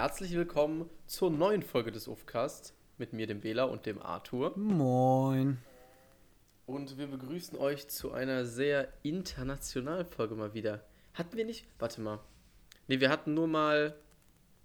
[0.00, 4.56] herzlich willkommen zur neuen Folge des Ufcast mit mir, dem Bela und dem Arthur.
[4.56, 5.58] Moin.
[6.64, 10.86] Und wir begrüßen euch zu einer sehr internationalen Folge mal wieder.
[11.12, 11.66] Hatten wir nicht?
[11.78, 12.18] Warte mal.
[12.88, 13.94] Nee, wir hatten nur mal.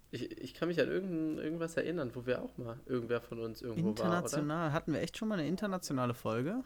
[0.10, 3.62] Ich, ich kann mich an irgend, irgendwas erinnern, wo wir auch mal irgendwer von uns
[3.62, 4.48] irgendwo International.
[4.48, 4.74] war, oder?
[4.74, 6.64] Hatten wir echt schon mal eine internationale Folge?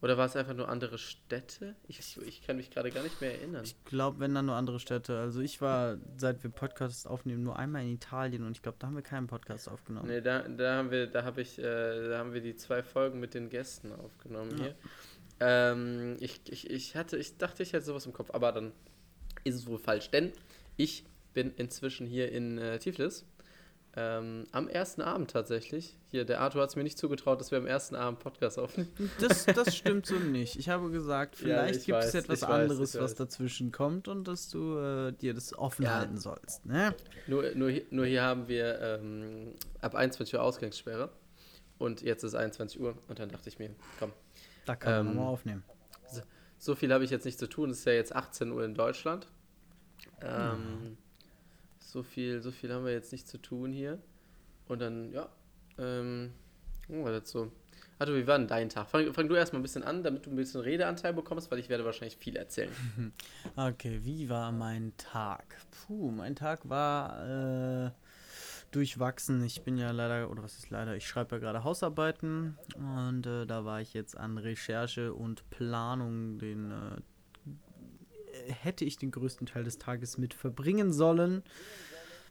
[0.00, 1.74] Oder war es einfach nur andere Städte?
[1.88, 3.64] Ich, ich kann mich gerade gar nicht mehr erinnern.
[3.64, 5.18] Ich glaube, wenn dann nur andere Städte.
[5.18, 8.86] Also ich war, seit wir Podcasts aufnehmen, nur einmal in Italien und ich glaube, da
[8.86, 10.06] haben wir keinen Podcast aufgenommen.
[10.08, 13.18] Nee, da, da haben wir, da habe ich, äh, da haben wir die zwei Folgen
[13.18, 14.64] mit den Gästen aufgenommen Ja.
[14.64, 14.74] hier.
[15.40, 18.72] Ähm, ich, ich, ich hatte, ich dachte, ich hätte sowas im Kopf, aber dann
[19.44, 20.32] ist es wohl falsch, denn
[20.76, 23.24] ich bin inzwischen hier in äh, Tiflis.
[24.00, 25.96] Ähm, am ersten Abend tatsächlich.
[26.10, 28.88] Hier, der Arthur hat es mir nicht zugetraut, dass wir am ersten Abend Podcast aufnehmen.
[29.18, 30.54] Das, das stimmt so nicht.
[30.56, 34.28] Ich habe gesagt, Ja, vielleicht ich gibt es etwas weiß, anderes, was dazwischen kommt und
[34.28, 35.96] dass du äh, dir das offen Ja.
[35.96, 36.64] halten sollst.
[36.64, 36.94] Ne?
[37.26, 41.10] Nur, nur, hier- nur hier haben wir ähm, ab 21 Uhr Ausgangssperre.
[41.78, 42.94] Und jetzt ist 21 Uhr.
[43.08, 44.12] Und dann dachte ich mir, komm,
[44.66, 45.64] Da kann man Ähm, nochmal aufnehmen.
[46.60, 47.70] So viel habe ich jetzt nicht zu tun.
[47.70, 49.28] Es ist ja jetzt 18 Uhr in Deutschland.
[50.20, 50.96] Ähm,
[51.88, 53.98] so, viel, so viel haben wir jetzt nicht zu tun hier.
[54.66, 55.28] Und dann, ja,
[55.78, 56.32] ähm,
[56.88, 57.50] war das so?
[57.98, 58.88] Arthur, wie war denn dein Tag?
[58.88, 61.68] Fang, fang du erstmal ein bisschen an, damit du ein bisschen Redeanteil bekommst, weil ich
[61.68, 62.70] werde wahrscheinlich viel erzählen.
[63.56, 65.56] Okay, wie war mein Tag?
[65.70, 67.90] Puh, mein Tag war äh,
[68.70, 69.42] durchwachsen.
[69.42, 73.46] Ich bin ja leider, oder was ist leider, ich schreibe ja gerade Hausarbeiten und äh,
[73.46, 77.00] da war ich jetzt an Recherche und Planung, den äh,
[78.48, 81.42] hätte ich den größten Teil des Tages mit verbringen sollen.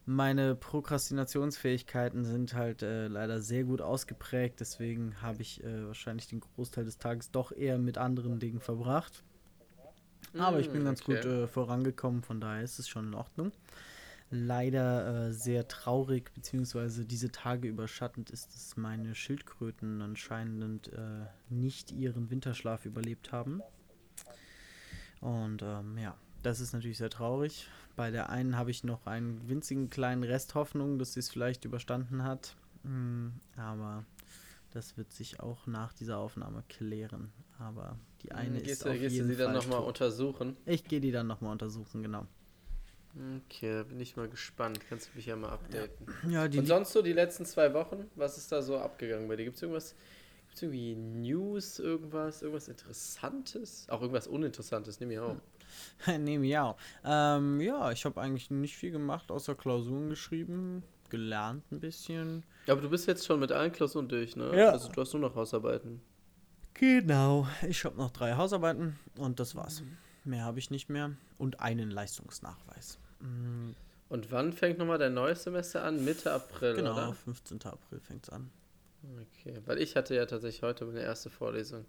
[0.06, 6.40] Meine Prokrastinationsfähigkeiten sind halt äh, leider sehr gut ausgeprägt, deswegen habe ich äh, wahrscheinlich den
[6.40, 9.24] Großteil des Tages doch eher mit anderen Dingen verbracht.
[10.38, 11.16] Aber ich bin Mm, ganz okay.
[11.16, 13.52] gut äh, vorangekommen, von daher ist es schon in Ordnung.
[14.30, 21.92] Leider äh, sehr traurig, beziehungsweise diese Tage überschattend ist, dass meine Schildkröten anscheinend äh, nicht
[21.92, 23.62] ihren Winterschlaf überlebt haben.
[25.22, 27.68] Und ähm, ja, das ist natürlich sehr traurig.
[27.96, 31.66] Bei der einen habe ich noch einen winzigen kleinen Rest Hoffnung, dass sie es vielleicht
[31.66, 32.56] überstanden hat.
[32.84, 34.06] Mm, aber
[34.72, 37.32] das wird sich auch nach dieser Aufnahme klären.
[37.60, 39.82] Aber die eine Hm, gehst ist du, auf gehst du jeden die dann Fall nochmal
[39.84, 40.56] untersuchen?
[40.66, 42.28] Ich gehe die dann nochmal untersuchen, genau.
[43.46, 44.80] Okay, bin ich mal gespannt.
[44.88, 46.08] Kannst du mich ja mal updaten.
[46.30, 48.10] Ja, die Und sonst so die letzten zwei Wochen?
[48.16, 49.46] Was ist da so abgegangen bei dir?
[49.46, 49.96] Gibt es irgendwas,
[50.58, 53.88] gibt's irgendwie News, irgendwas, irgendwas Interessantes?
[53.90, 55.36] Auch irgendwas Uninteressantes, nimm ich auch.
[56.20, 56.76] nee, miau.
[57.04, 62.44] Ähm, ja, ich habe eigentlich nicht viel gemacht, außer Klausuren geschrieben, gelernt ein bisschen.
[62.66, 64.58] Ja, aber du bist jetzt schon mit allen Klausuren durch, ne?
[64.58, 64.70] Ja.
[64.70, 66.02] Also du hast nur noch Hausarbeiten.
[66.74, 67.48] Genau.
[67.68, 69.84] Ich habe noch drei Hausarbeiten und das war's.
[70.24, 71.12] Mehr habe ich nicht mehr.
[71.38, 73.00] Und einen Leistungsnachweis.
[73.20, 73.72] Mm,
[74.10, 76.04] Und wann fängt nochmal dein neues Semester an?
[76.04, 77.14] Mitte April, genau, oder?
[77.14, 77.62] 15.
[77.64, 78.50] April fängt's an.
[79.16, 81.86] Okay, weil ich hatte ja tatsächlich heute meine erste Vorlesung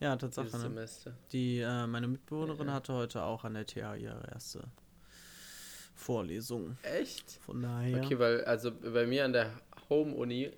[0.00, 0.46] Ja, Tatsache.
[0.48, 0.58] Ne?
[0.58, 1.16] Semester.
[1.32, 2.74] Die, äh, meine Mitbewohnerin Ja.
[2.74, 4.64] hatte heute auch an der TH ihre erste
[5.94, 6.76] Vorlesung.
[6.82, 7.32] Echt?
[7.42, 8.04] Von daher.
[8.04, 9.50] Okay, weil also bei mir an der
[9.88, 10.52] Home-Uni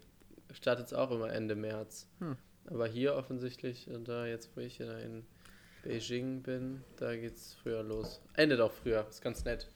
[0.53, 2.09] startet es auch immer Ende März.
[2.19, 2.37] Hm.
[2.67, 5.25] Aber hier offensichtlich, äh, da jetzt wo ich in
[5.85, 8.21] Beijing bin, da geht's früher los.
[8.35, 9.69] Endet auch früher, ist ganz nett.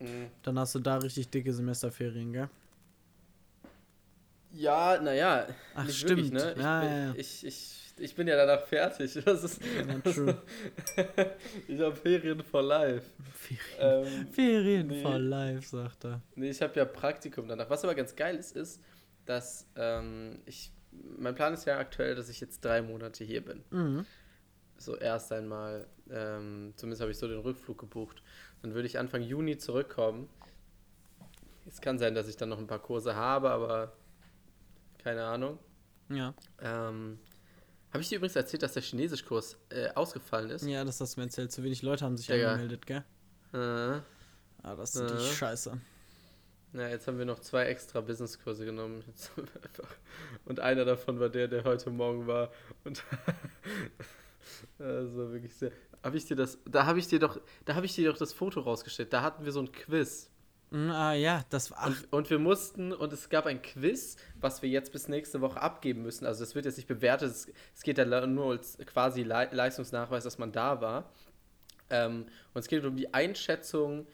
[0.00, 0.30] Mhm.
[0.42, 2.50] Dann hast du da richtig dicke Semesterferien, gell?
[4.52, 6.32] Ja, naja, Ach, nicht stimmt.
[6.32, 6.52] wirklich, ne?
[6.56, 7.14] Ich, Ja, bin, ja, ja.
[7.16, 9.14] Ich, ich, ich bin ja danach fertig.
[9.24, 10.36] Das ist, Ja, true.
[11.68, 13.10] ich habe Ferien for life.
[13.32, 15.02] Ferien, Ähm, Ferien nee.
[15.02, 16.22] for life, sagt er.
[16.36, 17.68] Nee, ich habe ja Praktikum danach.
[17.68, 18.80] Was aber ganz geil ist, ist,
[19.26, 20.72] dass ähm, ich.
[21.18, 23.62] Mein Plan ist ja aktuell, dass ich jetzt drei Monate hier bin.
[23.70, 24.06] Mhm.
[24.78, 28.22] So erst einmal, ähm, zumindest habe ich so den Rückflug gebucht.
[28.62, 30.28] Dann würde ich Anfang Juni zurückkommen.
[31.66, 33.92] Es kann sein, dass ich dann noch ein paar Kurse habe, aber
[35.06, 35.58] keine Ahnung.
[36.08, 36.34] Ja.
[36.60, 37.20] Ähm,
[37.92, 40.66] habe ich dir übrigens erzählt, dass der Chinesischkurs äh, ausgefallen ist?
[40.66, 41.52] ja, das hast du mir erzählt.
[41.52, 42.50] Zu wenig Leute haben sich Digga.
[42.54, 43.04] angemeldet, gell?
[43.52, 44.00] Äh,
[44.64, 45.34] Ah, das ist natürlich Äh.
[45.34, 45.80] scheiße.
[46.72, 49.04] Ja, jetzt haben wir noch zwei extra Businesskurse genommen.
[50.44, 52.50] Und einer davon war der, der heute Morgen war.
[52.82, 53.04] Und
[54.80, 55.70] also wirklich sehr.
[56.02, 56.58] Habe ich dir das.
[56.64, 57.40] Da habe ich dir doch.
[57.64, 59.12] Da habe ich dir doch das Foto rausgestellt.
[59.12, 60.30] Da hatten wir so ein Quiz.
[60.72, 61.86] Ah, ja, das war.
[61.86, 65.60] Und, und wir mussten, und es gab ein Quiz, was wir jetzt bis nächste Woche
[65.60, 66.26] abgeben müssen.
[66.26, 70.24] Also es wird jetzt nicht bewertet, es, es geht da nur als quasi Le Leistungsnachweis,
[70.24, 71.12] dass man da war.
[71.88, 74.06] Ähm, und es geht um die Einschätzung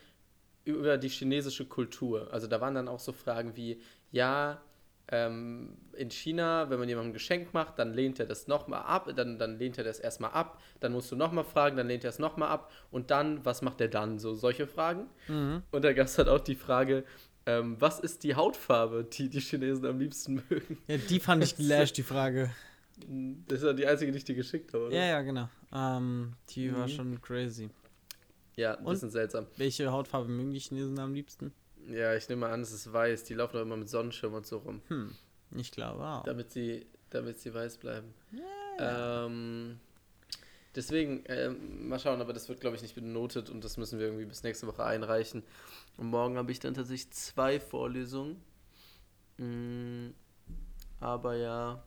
[0.65, 2.29] über die chinesische Kultur.
[2.33, 4.61] Also da waren dann auch so Fragen wie, ja,
[5.09, 9.11] ähm, in China, wenn man jemandem ein Geschenk macht, dann lehnt er das nochmal ab,
[9.17, 12.11] dann, dann lehnt er das erstmal ab, dann musst du nochmal fragen, dann lehnt er
[12.11, 14.19] es nochmal ab und dann, was macht er dann?
[14.19, 15.07] So solche Fragen.
[15.29, 15.63] mhm.
[15.71, 17.05] Und da gab es halt auch die Frage,
[17.45, 20.79] Ähm, was ist die Hautfarbe, die die Chinesen am liebsten mögen?
[20.87, 22.51] Ja, die fand ich gelöscht, die Frage.
[23.49, 24.95] Das ist ja die einzige, die ich dir geschickt habe, oder?
[24.97, 25.49] Ja, ja, genau.
[25.75, 26.91] Ähm, die war Mhm.
[26.91, 27.69] schon crazy.
[28.55, 28.93] Ja, ein Und?
[28.93, 29.47] bisschen seltsam.
[29.57, 31.53] Welche Hautfarbe mögen die Chinesen am liebsten?
[31.89, 33.25] Ja, ich nehme mal an, es ist weiß.
[33.25, 34.83] Die laufen doch immer mit Sonnenschirm und so rum.
[34.89, 35.15] Hm,
[35.57, 36.23] ich glaube auch.
[36.25, 38.15] Damit sie, damit sie weiß bleiben.
[38.79, 39.79] Ähm,
[40.75, 44.07] deswegen, ähm, mal schauen, aber das wird, glaube ich, nicht benotet und das müssen wir
[44.07, 45.43] irgendwie bis nächste Woche einreichen.
[45.97, 48.43] Und morgen habe ich dann tatsächlich zwei Vorlesungen.
[49.39, 50.11] Mm,
[51.01, 51.83] aber ja,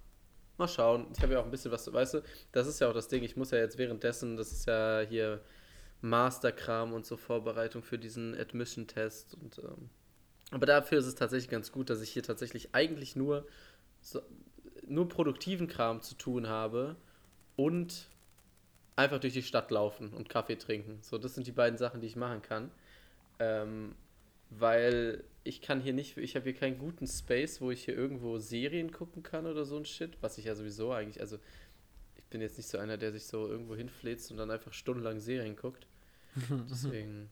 [0.58, 1.08] mal schauen.
[1.16, 3.24] Ich habe ja auch ein bisschen was, weißt du, das ist ja auch das Ding.
[3.24, 5.42] Ich muss ja jetzt währenddessen, das ist ja hier
[6.10, 9.90] Masterkram und so Vorbereitung für diesen Admission-Test ähm,
[10.52, 13.48] aber dafür ist es tatsächlich ganz gut, dass ich hier tatsächlich eigentlich nur
[14.02, 14.22] so,
[14.88, 16.96] nur produktiven Kram zu tun habe
[17.56, 18.08] und
[18.96, 21.00] einfach durch die Stadt laufen und Kaffee trinken.
[21.02, 22.72] So, das sind die beiden Sachen, die ich machen kann.
[23.40, 23.96] Ähm,
[24.52, 28.38] weil ich kann hier nicht, ich habe hier keinen guten Space, wo ich hier irgendwo
[28.38, 31.40] Serien gucken kann oder so ein Shit, was ich ja sowieso eigentlich, also
[32.16, 35.20] ich bin jetzt nicht so einer, der sich so irgendwo hinfläzt und dann einfach stundenlang
[35.20, 35.88] Serien guckt.
[36.70, 37.30] Deswegen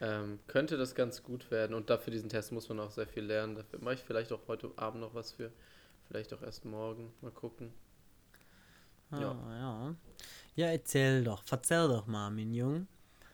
[0.00, 1.74] ähm, könnte das ganz gut werden.
[1.74, 3.54] Und dafür diesen Test muss man auch sehr viel lernen.
[3.56, 5.50] Dafür mache ich vielleicht auch heute Abend noch was für.
[6.08, 7.12] Vielleicht auch erst morgen.
[7.22, 7.72] Mal gucken.
[9.10, 9.32] Ah, Ja.
[9.58, 9.94] ja.
[10.54, 12.86] Ja, erzähl doch, verzähl doch mal, mein Jung.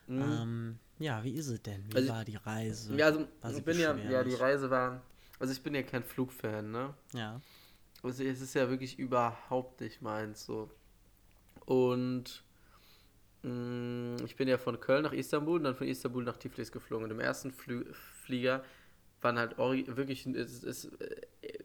[0.09, 0.23] Mhm.
[0.23, 1.85] Ähm, ja, wie ist es denn?
[1.93, 2.97] Wie Also- war die Reise?
[2.97, 3.07] ja,
[3.41, 4.35] also ich bin ja, ja, die?
[4.35, 5.03] Reise war.
[5.39, 6.95] Also ich bin ja kein Flugfan, ne?
[7.13, 7.41] Ja.
[8.03, 10.69] Also es ist ja wirklich überhaupt nicht meins so.
[11.67, 12.43] Und
[13.45, 17.05] ich bin ja von Köln nach Istanbul und dann von Istanbul nach Tiflis geflogen.
[17.07, 17.85] Und im ersten Flü
[18.25, 18.63] Flieger
[19.21, 20.91] waren halt wirklich, es, es,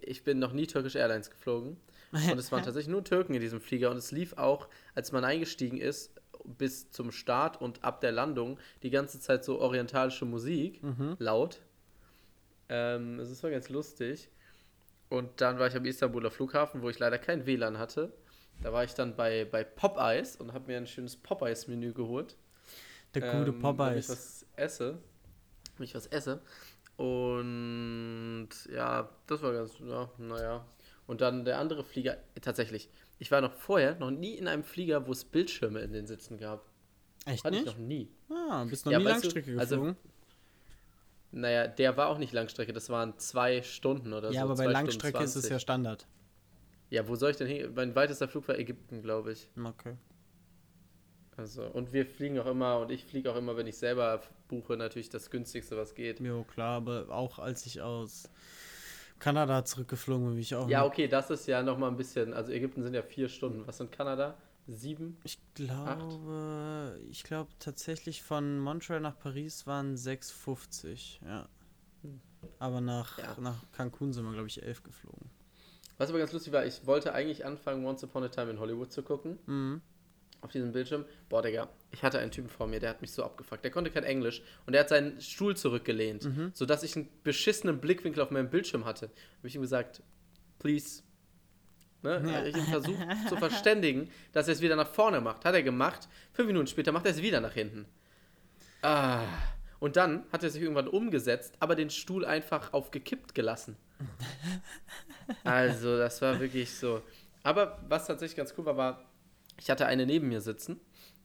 [0.01, 1.77] ich bin noch nie Turkish Airlines geflogen.
[2.11, 3.91] Und es waren tatsächlich nur Türken in diesem Flieger.
[3.91, 6.11] Und es lief auch, als man eingestiegen ist,
[6.45, 11.17] bis zum Start und ab der Landung die ganze Zeit so orientalische Musik Mhm.
[11.19, 11.59] laut.
[12.69, 14.29] Ähm, es war ganz lustig.
[15.09, 18.13] Und dann war ich am Istanbuler Flughafen, wo ich leider kein WLAN hatte.
[18.61, 22.35] Da war ich dann bei, bei Popeyes und habe mir ein schönes Popeyes-Menü geholt.
[23.13, 24.09] Der gute ähm, Damit ich Popeyes.
[24.09, 24.97] was esse.
[25.75, 26.41] Damit ich was esse.
[26.97, 30.65] Und ja, das war ganz, ja, naja.
[31.05, 32.89] Und dann der andere Flieger, tatsächlich.
[33.19, 36.37] Ich war noch vorher noch nie in einem Flieger, wo es Bildschirme in den Sitzen
[36.37, 36.65] gab.
[37.25, 37.77] Echt Hatte ich nicht?
[37.77, 38.09] noch nie.
[38.29, 39.97] Ah, bist noch Ja, nie weißt du, Langstrecke also geflogen?
[41.31, 44.33] Naja, der war auch nicht Langstrecke, das waren zwei Stunden oder so.
[44.33, 45.51] ja, aber bei Langstrecke ist es 20.
[45.51, 46.07] ja Standard.
[46.89, 47.71] Ja, wo soll ich denn hin?
[47.75, 49.49] Mein weitester Flug war Ägypten, glaube ich.
[49.61, 49.95] Okay.
[51.35, 54.75] Also, und wir fliegen auch immer, und ich fliege auch immer, wenn ich selber buche,
[54.75, 56.19] natürlich das günstigste, was geht.
[56.19, 58.29] Jo, klar, aber auch als ich aus
[59.19, 60.67] Kanada zurückgeflogen bin, bin ich auch.
[60.67, 63.67] Ja, mit- okay, das ist ja nochmal ein bisschen, also Ägypten sind ja vier Stunden.
[63.67, 64.35] Was sind Kanada?
[64.65, 65.17] Sieben?
[65.23, 71.47] Ich glaube, ich glaube tatsächlich von Montreal nach Paris waren 6,50, ja.
[72.59, 73.35] Aber nach, Ja.
[73.39, 75.16] nach Cancun sind wir, glaube ich, 11 geflogen.
[75.97, 78.91] Was aber ganz lustig war, ich wollte eigentlich anfangen, Once Upon a Time in Hollywood
[78.91, 79.37] zu gucken.
[79.45, 79.81] Mhm.
[80.41, 81.03] auf diesem Bildschirm.
[81.29, 83.63] Boah, Digga, ich hatte einen Typen vor mir, der hat mich so abgefuckt.
[83.63, 86.51] Der konnte kein Englisch und der hat seinen Stuhl zurückgelehnt, Mhm.
[86.53, 89.07] sodass ich einen beschissenen Blickwinkel auf meinem Bildschirm hatte.
[89.39, 90.03] Habe ich ihm gesagt,
[90.59, 91.01] please.
[92.03, 92.21] Ne?
[92.23, 92.33] Ja.
[92.33, 95.43] Hab Ich ihn versucht zu verständigen, dass er es wieder nach vorne macht.
[95.43, 96.07] Hat er gemacht.
[96.33, 97.85] Fünf Minuten später macht er es wieder nach hinten.
[98.83, 99.23] Ah.
[99.79, 103.75] Und dann hat er sich irgendwann umgesetzt, aber den Stuhl einfach aufgekippt gelassen.
[105.43, 107.01] Also, das war wirklich so.
[107.43, 109.05] Aber was tatsächlich ganz cool war, war,
[109.59, 110.79] ich hatte eine neben mir sitzen,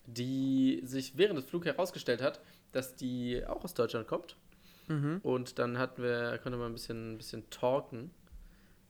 [0.06, 2.40] die sich während des Flugs herausgestellt hat,
[2.72, 4.36] dass die auch aus Deutschland kommt.
[4.88, 5.20] Mhm.
[5.22, 8.10] Und dann hatten wir, konnte man ein bisschen, ein bisschen talken.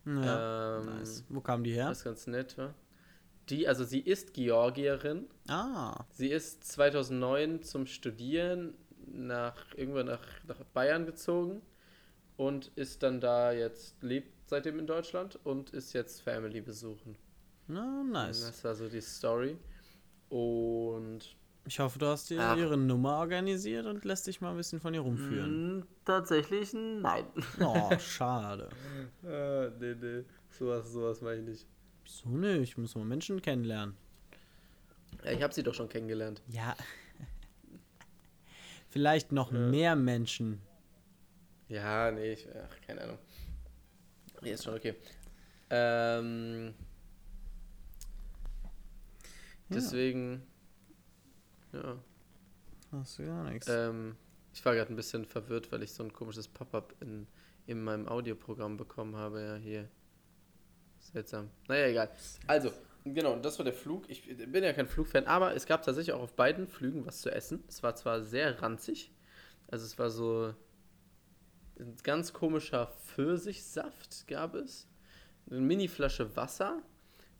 [0.07, 0.79] Ja.
[0.79, 1.25] ähm, nice.
[1.29, 1.89] Wo kamen die her?
[1.89, 2.75] Was ganz nett war.
[3.49, 5.27] Die, also sie ist Georgierin.
[5.49, 6.05] Ah.
[6.11, 8.75] Sie ist 2009 zum Studieren
[9.07, 11.61] nach irgendwann nach, nach Bayern gezogen
[12.47, 17.17] und ist dann da jetzt, lebt seitdem in Deutschland und ist jetzt Family besuchen.
[17.69, 18.41] Na, nice.
[18.47, 19.57] Das war so die Story.
[20.29, 22.57] Und Ich hoffe, du hast dir Ach.
[22.57, 25.79] ihre Nummer organisiert und lässt dich mal ein bisschen von ihr rumführen.
[25.79, 27.25] mh, tatsächlich nein.
[27.61, 28.69] Oh, schade.
[29.25, 30.25] äh, nee, nee.
[30.51, 31.67] Sowas, sowas mache ich nicht.
[32.05, 32.63] Wieso nicht?
[32.71, 33.95] Ich muss mal Menschen kennenlernen.
[35.25, 36.43] Ja, ich habe sie doch schon kennengelernt.
[36.49, 36.75] Ja.
[38.91, 39.59] Vielleicht noch Ja.
[39.59, 40.61] mehr Menschen.
[41.73, 43.19] Ja, nee, ich, ach, keine Ahnung.
[44.43, 44.95] Nee, ist schon okay.
[45.71, 46.75] Ähm,
[49.71, 49.77] Ja.
[49.77, 50.43] deswegen,
[51.73, 51.99] ja.
[52.91, 53.67] Hast du gar nichts.
[53.71, 54.17] Ähm,
[54.53, 57.27] ich war gerade ein bisschen verwirrt, weil ich so ein komisches Pop-up in,
[57.67, 59.41] in meinem Audioprogramm bekommen habe.
[59.43, 59.89] Ja, hier.
[61.01, 61.49] Seltsam.
[61.69, 62.11] Naja, egal.
[62.49, 62.71] Also,
[63.05, 64.11] genau, das war der Flug.
[64.11, 67.31] Ich bin ja kein Flugfan, aber es gab tatsächlich auch auf beiden Flügen was zu
[67.31, 67.65] essen.
[67.67, 69.11] Es war zwar sehr ranzig.
[69.69, 70.55] Also, es war so
[71.79, 74.87] ein ganz komischer Pfirsichsaft gab es,
[75.51, 76.83] eine Mini-Flasche Wasser,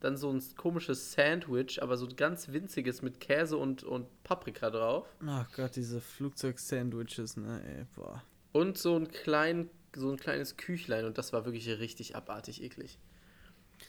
[0.01, 4.71] dann so ein komisches Sandwich, aber so ein ganz winziges mit Käse und, und Paprika
[4.71, 5.07] drauf.
[5.27, 8.23] Ach Gott, diese Flugzeug-Sandwiches, ne, ey, boah.
[8.53, 12.99] Und so ein, klein, so ein kleines Küchlein und das war wirklich richtig abartig eklig.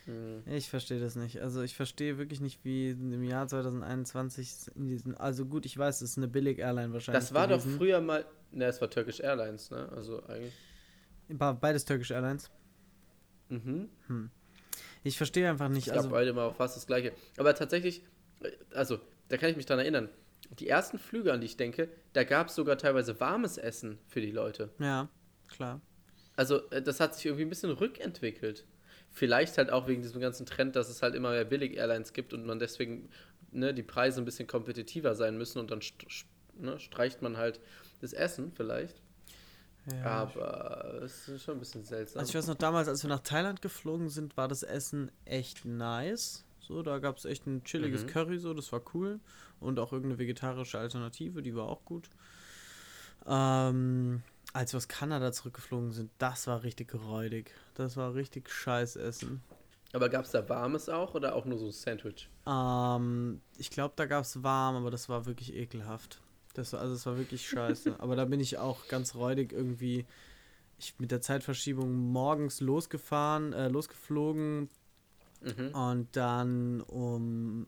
[0.06, 0.44] Mhm.
[0.46, 1.42] Ich verstehe das nicht.
[1.42, 5.16] Also ich verstehe wirklich nicht, wie im Jahr 2021 in diesen.
[5.16, 7.24] Also gut, ich weiß, es ist eine Billig-Airline wahrscheinlich.
[7.24, 7.72] Das war gewesen.
[7.72, 8.26] doch früher mal.
[8.54, 9.90] Ne, es war Turkish Airlines, ne?
[9.96, 10.54] Also eigentlich.
[11.28, 12.52] Beides Turkish Airlines.
[13.50, 13.90] Mhm.
[14.08, 14.30] Hm.
[15.04, 15.80] Ich verstehe einfach nicht.
[15.80, 17.14] Ich glaube, also, beide mal fast das gleiche.
[17.38, 18.04] Aber tatsächlich,
[18.74, 20.10] also, da kann ich mich dran erinnern.
[20.60, 24.22] Die ersten Flüge, an die ich denke, da gab es sogar teilweise warmes Essen für
[24.22, 24.70] die Leute.
[24.80, 25.10] Ja,
[25.48, 25.82] klar.
[26.36, 28.66] Also, äh, das hat sich irgendwie ein bisschen rückentwickelt.
[29.10, 32.46] Vielleicht halt auch wegen diesem ganzen Trend, dass es halt immer mehr Billig-Airlines gibt und
[32.46, 33.10] man deswegen
[33.52, 35.82] ne, die Preise ein bisschen kompetitiver sein müssen und dann
[36.56, 37.60] ne, streicht man halt
[38.04, 39.02] das Essen vielleicht.
[39.92, 42.20] Ja, aber es ist schon ein bisschen seltsam.
[42.20, 45.66] Also ich weiß noch, damals, als wir nach Thailand geflogen sind, war das Essen echt
[45.66, 46.46] nice.
[46.60, 48.08] So, da gab es echt ein chilliges mhm.
[48.08, 49.20] Curry, so, das war cool.
[49.60, 52.10] Und auch irgendeine vegetarische Alternative, die war auch gut.
[53.26, 54.22] Ähm,
[54.54, 57.52] als wir aus Kanada zurückgeflogen sind, das war richtig räudig.
[57.76, 59.42] Das war richtig scheiß Essen.
[59.92, 62.30] Aber gab es da warmes auch oder auch nur so ein Sandwich?
[62.48, 66.22] Ähm, ich glaube, da gab es warm, aber das war wirklich ekelhaft.
[66.54, 67.96] Das war, also es war wirklich scheiße.
[68.00, 70.06] aber da bin ich auch ganz räudig irgendwie
[70.80, 74.70] ich mit der Zeitverschiebung morgens losgefahren, äh, losgeflogen
[75.42, 75.70] mhm.
[75.74, 77.68] und dann um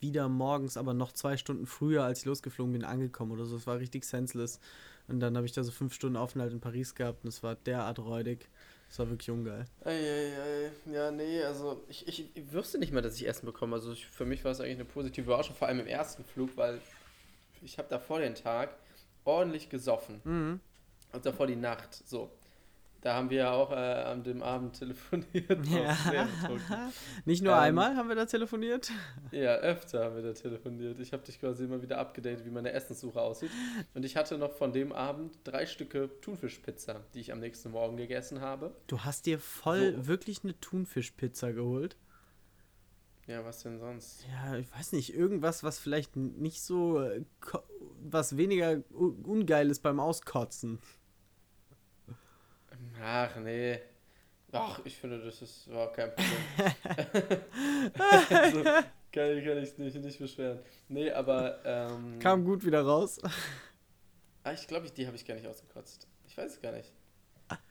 [0.00, 3.56] wieder morgens, aber noch zwei Stunden früher, als ich losgeflogen bin, angekommen oder so.
[3.56, 4.60] Es war richtig senseless.
[5.08, 7.54] Und dann habe ich da so fünf Stunden Aufenthalt in Paris gehabt und es war
[7.54, 8.48] derart räudig.
[8.88, 9.64] Das war wirklich ungeil.
[9.84, 10.70] Eieiei.
[10.92, 13.74] Ja, nee, also ich, ich, ich wüsste nicht mal, dass ich Essen bekomme.
[13.76, 16.56] Also ich, für mich war es eigentlich eine positive Überraschung, vor allem im ersten Flug,
[16.56, 16.80] weil
[17.62, 18.76] ich habe davor den Tag
[19.24, 20.20] ordentlich gesoffen.
[20.24, 20.60] Mhm.
[21.12, 21.94] Und davor die Nacht.
[22.06, 22.30] So.
[23.06, 25.64] Da haben wir ja auch äh, an dem Abend telefoniert.
[25.68, 25.96] Ja.
[27.24, 28.90] Nicht nur ähm, einmal haben wir da telefoniert?
[29.30, 30.98] Ja, öfter haben wir da telefoniert.
[30.98, 33.50] Ich habe dich quasi immer wieder abgedatet, wie meine Essenssuche aussieht.
[33.94, 37.96] Und ich hatte noch von dem Abend drei Stücke Thunfischpizza, die ich am nächsten Morgen
[37.96, 38.74] gegessen habe.
[38.88, 40.06] Du hast dir voll so.
[40.08, 41.96] wirklich eine Thunfischpizza geholt?
[43.26, 44.24] Ja, was denn sonst?
[44.28, 47.24] Ja, ich weiß nicht, irgendwas, was vielleicht nicht so, äh,
[48.00, 50.78] was weniger ungeil ist beim Auskotzen.
[53.02, 53.80] Ach, nee.
[54.52, 57.42] Ach, ich finde, das ist überhaupt kein Problem.
[58.30, 60.60] also, kann, kann ich nicht, nicht beschweren.
[60.88, 61.64] Nee, aber.
[61.64, 63.18] Ähm, Kam gut wieder raus.
[64.44, 66.06] Ah, ich glaube, die habe ich gar nicht ausgekotzt.
[66.28, 66.92] Ich weiß es gar nicht.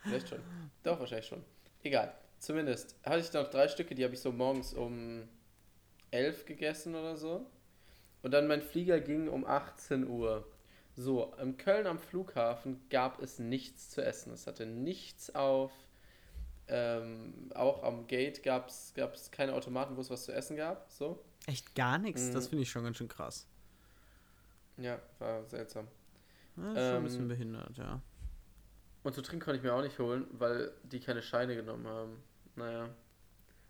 [0.03, 0.39] Vielleicht schon.
[0.83, 1.43] Doch, wahrscheinlich schon.
[1.83, 2.13] Egal.
[2.39, 5.27] Zumindest hatte ich noch drei Stücke, die habe ich so morgens um
[6.15, 7.45] 11 gegessen oder so.
[8.23, 10.47] Und dann mein Flieger ging um 18 Uhr.
[10.95, 14.31] So, in Köln am Flughafen gab es nichts zu essen.
[14.33, 15.71] Es hatte nichts auf.
[16.67, 18.93] Ähm, auch am Gate gab es
[19.31, 20.89] keine Automaten, wo es was zu essen gab.
[20.89, 21.23] So.
[21.45, 22.29] Echt gar nichts?
[22.29, 22.33] Mhm.
[22.33, 23.45] Das finde ich schon ganz schön krass.
[24.77, 25.87] Ja, war seltsam.
[26.57, 28.01] Ja, ähm, schon ein bisschen ähm, behindert, ja.
[29.03, 32.23] Und zu trinken konnte ich mir auch nicht holen, weil die keine Scheine genommen haben.
[32.55, 32.89] Naja.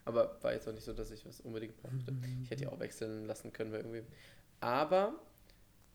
[0.06, 2.16] Aber war jetzt auch nicht so, dass ich was unbedingt brauchte.
[2.44, 4.04] Ich hätte ja auch wechseln lassen können bei irgendwie.
[4.60, 5.20] Aber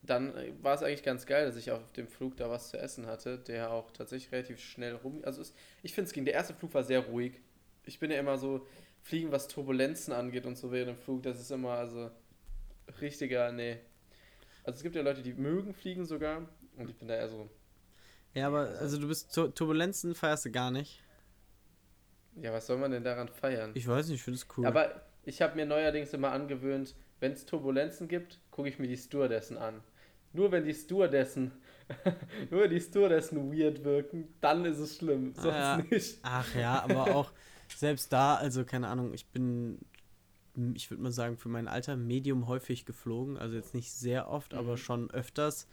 [0.02, 2.78] dann äh, war es eigentlich ganz geil, dass ich auf dem Flug da was zu
[2.78, 5.20] essen hatte, der auch tatsächlich relativ schnell rum.
[5.24, 6.24] Also es, ich finde es ging.
[6.24, 7.40] Der erste Flug war sehr ruhig.
[7.84, 8.66] Ich bin ja immer so,
[9.02, 12.10] Fliegen, was Turbulenzen angeht und so während dem Flug, das ist immer also
[13.00, 13.78] richtiger, nee.
[14.64, 17.48] Also es gibt ja Leute, die mögen fliegen sogar und ich bin da eher so.
[18.34, 21.02] Ja, aber also du bist Turbulenzen feierst du gar nicht.
[22.36, 23.72] Ja, was soll man denn daran feiern?
[23.74, 24.66] Ich weiß nicht, ich finde es cool.
[24.66, 28.96] Aber ich habe mir neuerdings immer angewöhnt, wenn es Turbulenzen gibt, gucke ich mir die
[28.96, 29.82] Stewardessen an.
[30.32, 31.52] Nur wenn die Stewardessen,
[32.50, 35.34] nur die Stewardessen weird wirken, dann ist es schlimm.
[35.34, 35.76] Sonst ja.
[35.90, 36.18] nicht.
[36.22, 37.32] Ach ja, aber auch
[37.76, 39.78] selbst da, also keine Ahnung, ich bin,
[40.74, 43.36] ich würde mal sagen, für mein Alter medium häufig geflogen.
[43.36, 44.58] Also jetzt nicht sehr oft, mhm.
[44.58, 45.66] aber schon öfters.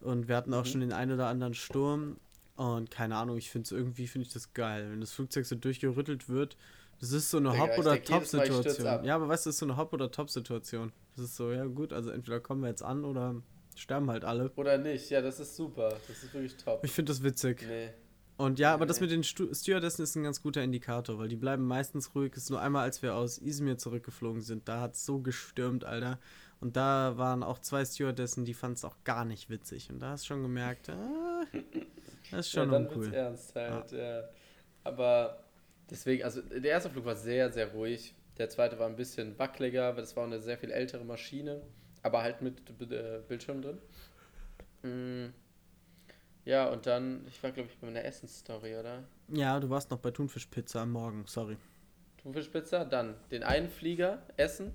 [0.00, 0.68] Und wir hatten auch mhm.
[0.68, 2.16] schon den einen oder anderen Sturm.
[2.60, 4.90] Und keine Ahnung, ich finde es irgendwie, finde ich das geil.
[4.90, 6.58] Wenn das Flugzeug so durchgerüttelt wird,
[7.00, 9.02] das ist so eine Hop- oder Top-Situation.
[9.02, 10.92] Ja, aber weißt du, das ist so eine Hop- oder Top-Situation.
[11.16, 13.36] Das ist so, ja gut, also entweder kommen wir jetzt an oder
[13.74, 14.50] sterben halt alle.
[14.56, 15.88] Oder nicht, ja, das ist super.
[16.06, 16.84] Das ist wirklich top.
[16.84, 17.64] Ich finde das witzig.
[17.66, 17.94] Nee.
[18.36, 21.36] Und ja, aber das mit den Stu Stewardessen ist ein ganz guter Indikator, weil die
[21.36, 22.32] bleiben meistens ruhig.
[22.36, 25.86] Es ist nur einmal, als wir aus Izmir zurückgeflogen sind, da hat es so gestürmt,
[25.86, 26.18] Alter.
[26.60, 29.88] Und da waren auch zwei Stewardessen, die fanden es auch gar nicht witzig.
[29.88, 31.44] Und da hast du schon gemerkt, ah,
[32.30, 33.12] das ist schon ja, dann uncool.
[33.12, 34.20] ernst halt, ja.
[34.20, 34.28] ja.
[34.84, 35.44] Aber
[35.90, 38.14] deswegen, also der erste Flug war sehr, sehr ruhig.
[38.38, 41.60] Der zweite war ein bisschen wackeliger, weil das war eine sehr viel ältere Maschine,
[42.02, 42.58] aber halt mit
[42.90, 43.78] äh, Bildschirm drin.
[44.82, 45.34] Mm.
[46.46, 49.04] Ja, und dann, ich war, glaube ich, bei meiner Essensstory, oder?
[49.28, 51.58] Ja, du warst noch bei Thunfischpizza am Morgen, sorry.
[52.22, 54.74] Thunfischpizza, dann den einen Flieger essen.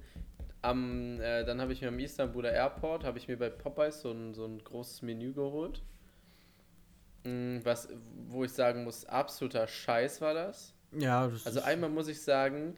[0.61, 4.11] Am, äh, dann habe ich mir am Istanbuler Airport, habe ich mir bei Popeyes so
[4.11, 5.81] ein, so ein großes Menü geholt.
[7.25, 7.89] Mm, Was,
[8.27, 10.73] wo ich sagen muss, absoluter Scheiß war das.
[10.97, 12.77] Ja, das Also einmal muss ich sagen,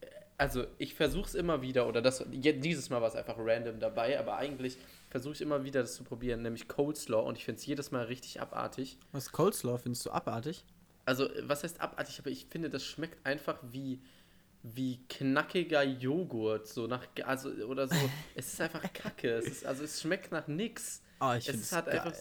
[0.00, 0.06] äh,
[0.38, 4.18] also ich versuche es immer wieder, oder das, dieses Mal war es einfach random dabei,
[4.18, 4.78] aber eigentlich
[5.10, 8.04] versuche ich immer wieder das zu probieren, nämlich Coleslaw und ich finde es jedes Mal
[8.04, 8.98] richtig abartig.
[9.12, 10.64] was Coleslaw findest du abartig?
[11.04, 14.00] Also, äh, was heißt abartig, aber ich finde, das schmeckt einfach wie,
[14.62, 17.96] wie knackiger Joghurt, so nach, also, oder so.
[18.34, 19.32] es ist einfach kacke.
[19.32, 21.02] Es ist, also, es schmeckt nach nix.
[21.18, 22.12] Ah, ich es ist halt einfach.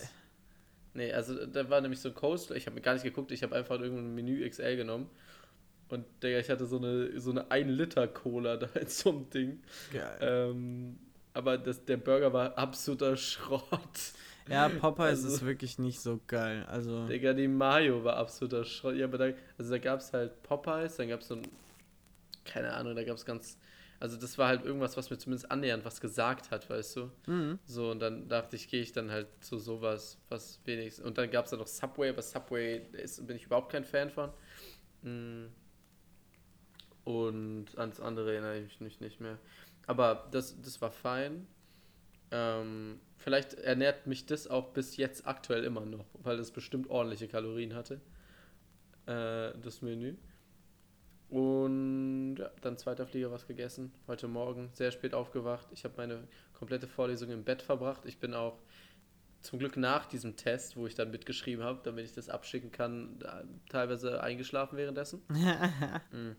[0.98, 3.44] Nee, also, da war nämlich so ein Coleslaw, ich habe mir gar nicht geguckt, ich
[3.44, 5.08] habe einfach irgendein Menü XL genommen.
[5.90, 9.62] Und, Digga, ich hatte so eine, so eine 1-Liter-Cola da in so einem Ding.
[9.94, 10.18] Geil.
[10.22, 10.98] Ähm,
[11.36, 13.62] aber das, der Burger war absoluter Schrott.
[14.50, 16.66] ja, Popeyes also- ist wirklich nicht so geil.
[16.68, 18.96] Also, Digga, die Mayo war absoluter Schrott.
[18.96, 21.44] Ja, aber da, also da gab es halt Popeyes, dann gab es so ein,
[22.44, 23.60] keine Ahnung, da gab es ganz,
[24.00, 27.12] also das war halt irgendwas, was mir zumindest annähernd was gesagt hat, weißt du?
[27.26, 27.60] mhm.
[27.66, 31.32] So, und dann dachte ich, gehe ich dann halt zu sowas, was wenigstens, und dann
[31.32, 34.32] gab es da noch Subway, aber Subway ist, bin ich überhaupt kein Fan von.
[35.02, 35.48] Mm.
[37.06, 39.40] Und ans andere erinnere ich mich nicht mehr.
[39.86, 41.48] Aber das, das war fein.
[42.32, 47.30] Ähm, vielleicht ernährt mich das auch bis jetzt aktuell immer noch, weil es bestimmt ordentliche
[47.30, 48.02] Kalorien hatte.
[49.06, 50.16] Äh, das Menü.
[51.30, 53.92] Und ja, dann zweiter Flieger was gegessen.
[54.08, 55.68] Heute Morgen sehr spät aufgewacht.
[55.72, 58.06] Ich habe meine komplette Vorlesung im Bett verbracht.
[58.06, 58.60] Ich bin auch
[59.42, 63.20] zum Glück nach diesem Test, wo ich dann mitgeschrieben habe, damit ich das abschicken kann,
[63.70, 65.22] teilweise eingeschlafen währenddessen.
[66.12, 66.36] Mhm.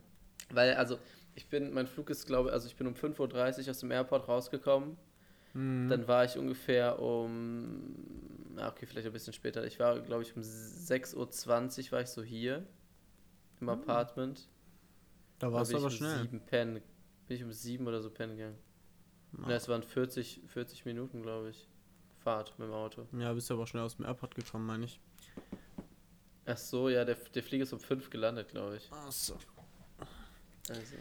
[0.51, 0.99] Weil, also,
[1.35, 4.29] ich bin, mein Flug ist, glaube also ich bin um 5.30 Uhr aus dem Airport
[4.29, 4.97] rausgekommen.
[5.53, 5.89] Mhm.
[5.89, 7.95] Dann war ich ungefähr um,
[8.55, 9.65] na, okay, vielleicht ein bisschen später.
[9.65, 12.67] Ich war, glaube ich, um 6.20 Uhr war ich so hier
[13.61, 14.49] im Apartment.
[15.39, 16.23] Da warst du ich aber schnell.
[16.23, 16.83] sieben pennen.
[17.27, 18.59] Bin ich um sieben oder so pennen gegangen.
[19.49, 21.69] Es waren 40, 40 Minuten, glaube ich.
[22.21, 23.07] Fahrt mit dem Auto.
[23.13, 25.01] Ja, bist du aber schnell aus dem Airport gekommen, meine ich.
[26.47, 28.91] Ach so, ja, der, der Flieger ist um 5 gelandet, glaube ich.
[28.91, 29.37] Achso.
[30.69, 30.97] Also,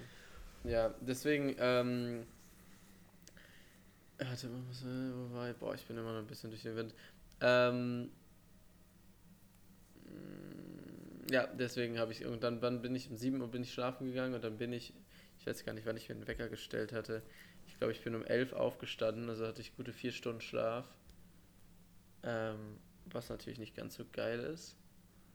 [0.64, 2.28] ja, deswegen, ähm.
[4.18, 5.56] Warte wo war ich?
[5.58, 6.94] Boah, ich bin immer noch ein bisschen durch den Wind.
[7.40, 8.12] Ähm.
[10.04, 14.08] mm, Ja, deswegen habe ich irgendwann, wann bin ich um 7 Uhr bin ich schlafen
[14.08, 14.94] gegangen und dann bin ich,
[15.40, 17.22] ich weiß gar nicht, wann ich mir den Wecker gestellt hatte.
[17.68, 20.88] Ich glaube, ich bin um 11 aufgestanden, also hatte ich gute vier Stunden Schlaf.
[22.24, 24.76] Ähm, was natürlich nicht ganz so geil ist.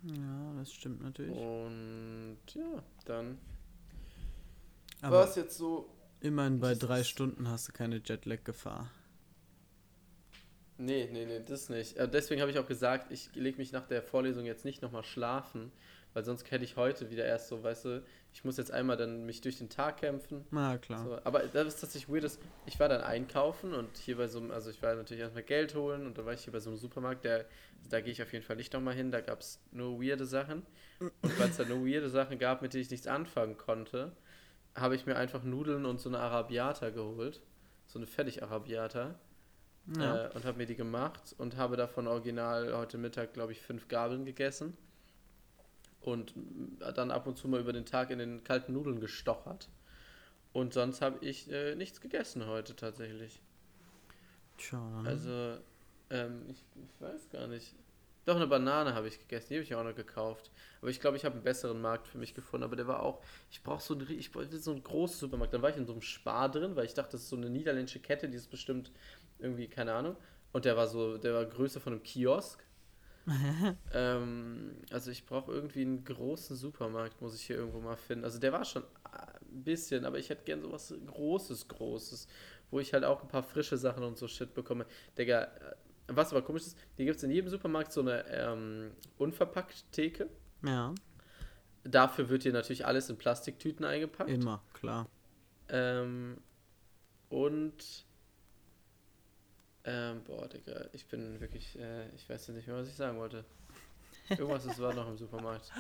[0.03, 1.37] Ja, das stimmt natürlich.
[1.37, 3.39] Und ja, dann
[5.01, 5.89] aber war es jetzt so
[6.21, 8.91] immerhin bei drei Stunden hast du keine Jetlag-Gefahr.
[10.85, 11.97] Nee, nee, nee, das nicht.
[11.97, 15.05] Äh, deswegen habe ich auch gesagt, ich lege mich nach der Vorlesung jetzt nicht nochmal
[15.05, 15.71] schlafen,
[16.13, 18.03] weil sonst hätte ich heute wieder erst so, weißt du,
[18.35, 20.45] ich muss jetzt einmal dann mich durch den Tag kämpfen.
[20.51, 21.05] Na klar.
[21.05, 24.51] So, aber das ist tatsächlich weird, ich war dann einkaufen und hier bei so einem,
[24.51, 26.79] also ich war natürlich erstmal Geld holen und dann war ich hier bei so einem
[26.79, 27.47] Supermarkt, der,
[27.89, 30.67] da gehe ich auf jeden Fall nicht nochmal hin, da gab es nur weirde Sachen.
[30.99, 34.13] Und weil es da nur weirde Sachen gab, mit denen ich nichts anfangen konnte,
[34.75, 37.41] habe ich mir einfach Nudeln und so eine Arabiata geholt.
[37.87, 39.15] So eine Fertig-Arabiata.
[39.87, 40.27] Ja.
[40.27, 43.89] Äh, und habe mir die gemacht und habe davon original heute Mittag, glaube ich, fünf
[43.89, 44.77] Gabeln gegessen.
[46.01, 46.35] Und
[46.81, 49.69] dann ab und zu mal über den Tag in den kalten Nudeln gestochert.
[50.53, 53.41] Und sonst habe ich äh, nichts gegessen heute tatsächlich.
[54.59, 55.03] Tja.
[55.05, 55.59] Also,
[56.11, 57.75] ähm, ich, ich weiß gar nicht.
[58.25, 60.51] Doch, eine Banane habe ich gegessen, die habe ich auch noch gekauft.
[60.81, 62.65] Aber ich glaube, ich habe einen besseren Markt für mich gefunden.
[62.65, 65.55] Aber der war auch, ich brauche so, einen ich brauch so einen großen Supermarkt.
[65.55, 67.51] Dann war ich in so einem Spar drin, weil ich dachte, das ist so eine
[67.51, 68.93] niederländische Kette, die ist bestimmt
[69.43, 70.17] irgendwie, keine Ahnung.
[70.53, 72.65] Und der war so, der war größer von einem Kiosk.
[73.93, 78.25] ähm, also ich brauche irgendwie einen großen Supermarkt, muss ich hier irgendwo mal finden.
[78.25, 82.27] Also der war schon ein bisschen, aber ich hätte gern sowas Großes, Großes,
[82.71, 84.87] wo ich halt auch ein paar frische Sachen und so Shit bekomme.
[85.17, 85.49] Digga, äh,
[86.09, 90.29] was aber komisch ist, hier gibt es in jedem Supermarkt so eine ähm, unverpackt Theke.
[90.65, 90.95] ja,
[91.85, 94.31] Dafür wird hier natürlich alles in Plastiktüten eingepackt.
[94.31, 95.09] immer, klar.
[95.69, 96.39] Ähm,
[97.29, 98.05] und
[99.85, 103.19] ähm, boah, Digga, ich bin wirklich, äh, ich weiß jetzt nicht mehr, was ich sagen
[103.19, 103.45] wollte.
[104.29, 105.73] Irgendwas ist, war noch im Supermarkt.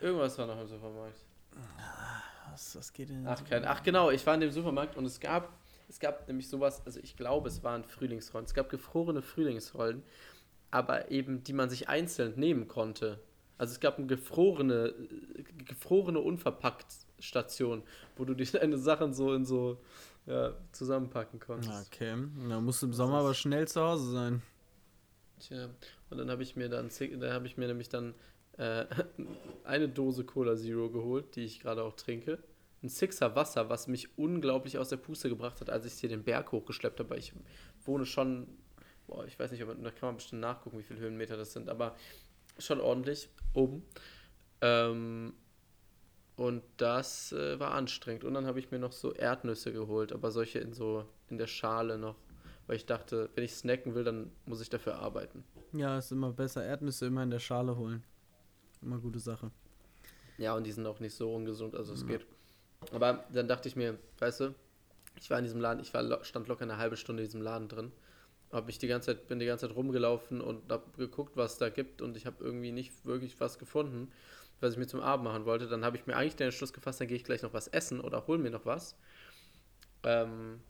[0.00, 1.18] Irgendwas war noch im Supermarkt.
[2.50, 3.26] Was, was geht denn?
[3.26, 6.48] Ach, kein, ach genau, ich war in dem Supermarkt und es gab, es gab nämlich
[6.48, 8.44] sowas, also ich glaube, es waren Frühlingsrollen.
[8.44, 10.02] Es gab gefrorene Frühlingsrollen,
[10.70, 13.20] aber eben, die man sich einzeln nehmen konnte.
[13.56, 14.94] Also es gab eine gefrorene,
[15.36, 17.82] äh, gefrorene unverpackt Station,
[18.16, 19.78] wo du die deine Sachen so in so
[20.26, 21.88] ja, zusammenpacken konntest.
[21.92, 22.14] Okay,
[22.48, 24.42] da musst du im Sommer aber schnell zu Hause sein.
[25.40, 25.68] Tja,
[26.10, 28.14] Und dann habe ich mir dann, dann habe ich mir nämlich dann
[28.58, 28.86] äh,
[29.64, 32.38] eine Dose Cola Zero geholt, die ich gerade auch trinke.
[32.82, 36.24] Ein Sixer Wasser, was mich unglaublich aus der Puste gebracht hat, als ich hier den
[36.24, 37.16] Berg hochgeschleppt habe.
[37.16, 37.32] Ich
[37.84, 38.48] wohne schon,
[39.06, 41.68] boah, ich weiß nicht, aber da kann man bestimmt nachgucken, wie viele Höhenmeter das sind,
[41.68, 41.96] aber
[42.58, 43.84] schon ordentlich oben.
[44.60, 45.34] Ähm,
[46.36, 48.24] und das äh, war anstrengend.
[48.24, 51.46] Und dann habe ich mir noch so Erdnüsse geholt, aber solche in so in der
[51.46, 52.16] Schale noch.
[52.66, 55.44] Weil ich dachte, wenn ich snacken will, dann muss ich dafür arbeiten.
[55.72, 56.64] Ja, ist immer besser.
[56.64, 58.02] Erdnüsse immer in der Schale holen.
[58.80, 59.50] Immer gute Sache.
[60.38, 62.08] Ja, und die sind auch nicht so ungesund, also es ja.
[62.08, 62.26] geht.
[62.92, 64.54] Aber dann dachte ich mir, weißt du,
[65.20, 67.68] ich war in diesem Laden, ich war, stand locker eine halbe Stunde in diesem Laden
[67.68, 67.92] drin.
[68.50, 71.68] Hab mich die ganze Zeit, bin die ganze Zeit rumgelaufen und habe geguckt, was da
[71.68, 74.10] gibt und ich habe irgendwie nicht wirklich was gefunden
[74.62, 75.68] was ich mir zum Abend machen wollte.
[75.68, 78.00] Dann habe ich mir eigentlich den Entschluss gefasst, dann gehe ich gleich noch was essen
[78.00, 78.96] oder hol mir noch was.
[80.04, 80.60] Ähm,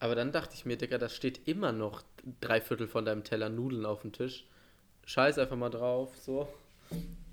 [0.00, 2.02] aber dann dachte ich mir, Digga, da steht immer noch
[2.40, 4.46] drei Viertel von deinem Teller Nudeln auf dem Tisch.
[5.06, 6.48] Scheiß einfach mal drauf, so.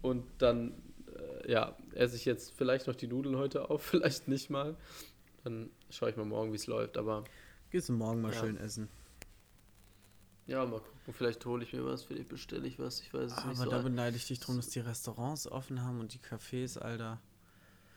[0.01, 0.73] Und dann,
[1.43, 4.75] äh, ja, esse ich jetzt vielleicht noch die Nudeln heute auf, vielleicht nicht mal.
[5.43, 7.23] Dann schaue ich mal morgen, wie es läuft, aber.
[7.69, 8.39] Gehst du morgen mal ja.
[8.39, 8.89] schön essen?
[10.47, 11.13] Ja, mal gucken.
[11.13, 13.01] Vielleicht hole ich mir was, vielleicht bestelle ich was.
[13.01, 13.62] Ich weiß es Aber nicht.
[13.62, 16.77] Aber so da beneide ich dich drum, dass die Restaurants offen haben und die Cafés,
[16.77, 17.19] Alter.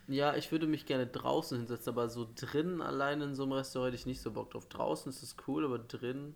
[0.09, 3.89] Ja, ich würde mich gerne draußen hinsetzen, aber so drin allein in so einem Restaurant
[3.89, 4.67] hätte ich nicht so Bock drauf.
[4.67, 6.35] Draußen ist es cool, aber drin.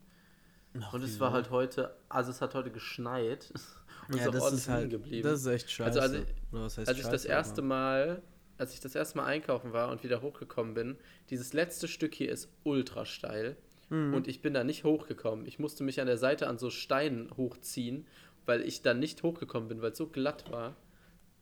[0.79, 3.53] Ach, und es war halt heute, also es hat heute geschneit.
[4.09, 5.22] Und ja, das ist halt, geblieben.
[5.22, 6.03] das ist echt scheiße.
[6.03, 8.20] Also, als, ich, als ich das erste Mal,
[8.59, 10.98] als ich das erste Mal einkaufen war und wieder hochgekommen bin,
[11.31, 13.57] dieses letzte Stück hier ist ultra steil.
[13.92, 14.14] Mhm.
[14.14, 15.44] Und ich bin da nicht hochgekommen.
[15.44, 18.07] Ich musste mich an der Seite an so Steinen hochziehen,
[18.46, 20.76] weil ich da nicht hochgekommen bin, weil es so glatt war.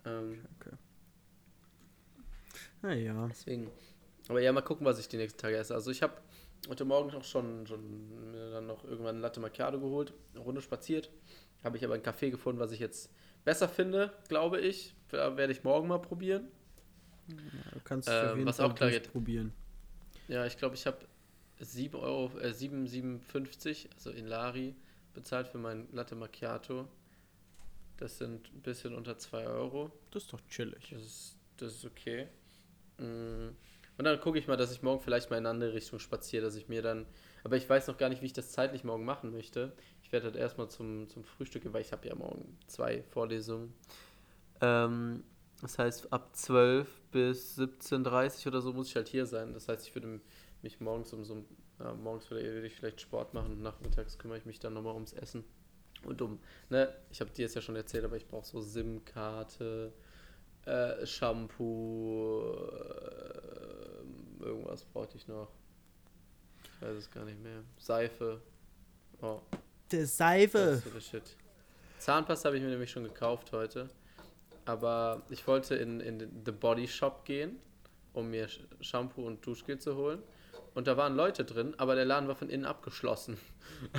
[0.05, 0.75] Ähm, okay.
[2.83, 3.29] Naja.
[3.31, 3.71] Deswegen.
[4.29, 5.75] Aber ja, mal gucken, was ich die nächsten Tage esse.
[5.75, 6.15] Also ich habe
[6.69, 10.61] heute Morgen auch schon, schon mir dann noch irgendwann ein Latte Macchiato geholt, eine Runde
[10.61, 11.09] spaziert.
[11.63, 13.13] Habe ich aber ein Café gefunden, was ich jetzt
[13.45, 14.97] besser finde, glaube ich.
[15.11, 16.49] Werde ich morgen mal probieren.
[17.29, 19.53] Ja, du kannst ähm, was auch klar probieren.
[20.27, 20.99] Ja, ich glaube, ich habe
[21.61, 24.75] 7 Euro, äh, 7,57, also in Lari,
[25.15, 26.89] bezahlt für mein Latte Macchiato.
[27.97, 29.91] Das sind ein bisschen unter 2 Euro.
[30.11, 30.91] Das ist doch chillig.
[30.91, 32.29] Das ist, das ist okay.
[32.99, 33.51] Mm.
[33.99, 36.43] Und dann gucke ich mal, dass ich morgen vielleicht mal in eine andere Richtung spaziere,
[36.43, 37.05] dass ich mir dann.
[37.45, 39.73] Aber ich weiß noch gar nicht, wie ich das zeitlich morgen machen möchte.
[40.03, 43.75] Ich werde halt erstmal zum, zum Frühstück gehen, weil ich habe ja morgen zwei Vorlesungen.
[44.63, 45.23] Ähm,
[45.61, 49.53] das heißt, ab 12 bis 17.30 Uhr oder so muss ich halt hier sein.
[49.53, 50.21] Das heißt, ich würde
[50.63, 51.45] mich morgens um so
[51.81, 55.13] ja, morgens würde ich vielleicht Sport machen und nachmittags kümmere ich mich dann nochmal ums
[55.13, 55.45] Essen.
[56.05, 59.93] Und um, ne, ich habe dir jetzt ja schon erzählt, aber ich brauche so SIM-Karte,
[60.67, 65.49] äh, Shampoo, äh, irgendwas brauchte ich noch.
[66.63, 67.63] Ich weiß es gar nicht mehr.
[67.79, 68.41] Seife.
[69.21, 69.41] Oh.
[69.91, 70.83] Der Seife.
[71.99, 73.91] Zahnpasta habe ich mir nämlich schon gekauft heute.
[74.65, 77.59] Aber ich wollte in, in The Body Shop gehen,
[78.13, 78.49] um mir
[78.81, 80.23] Shampoo und Duschgel zu holen
[80.75, 83.37] und da waren Leute drin, aber der Laden war von innen abgeschlossen.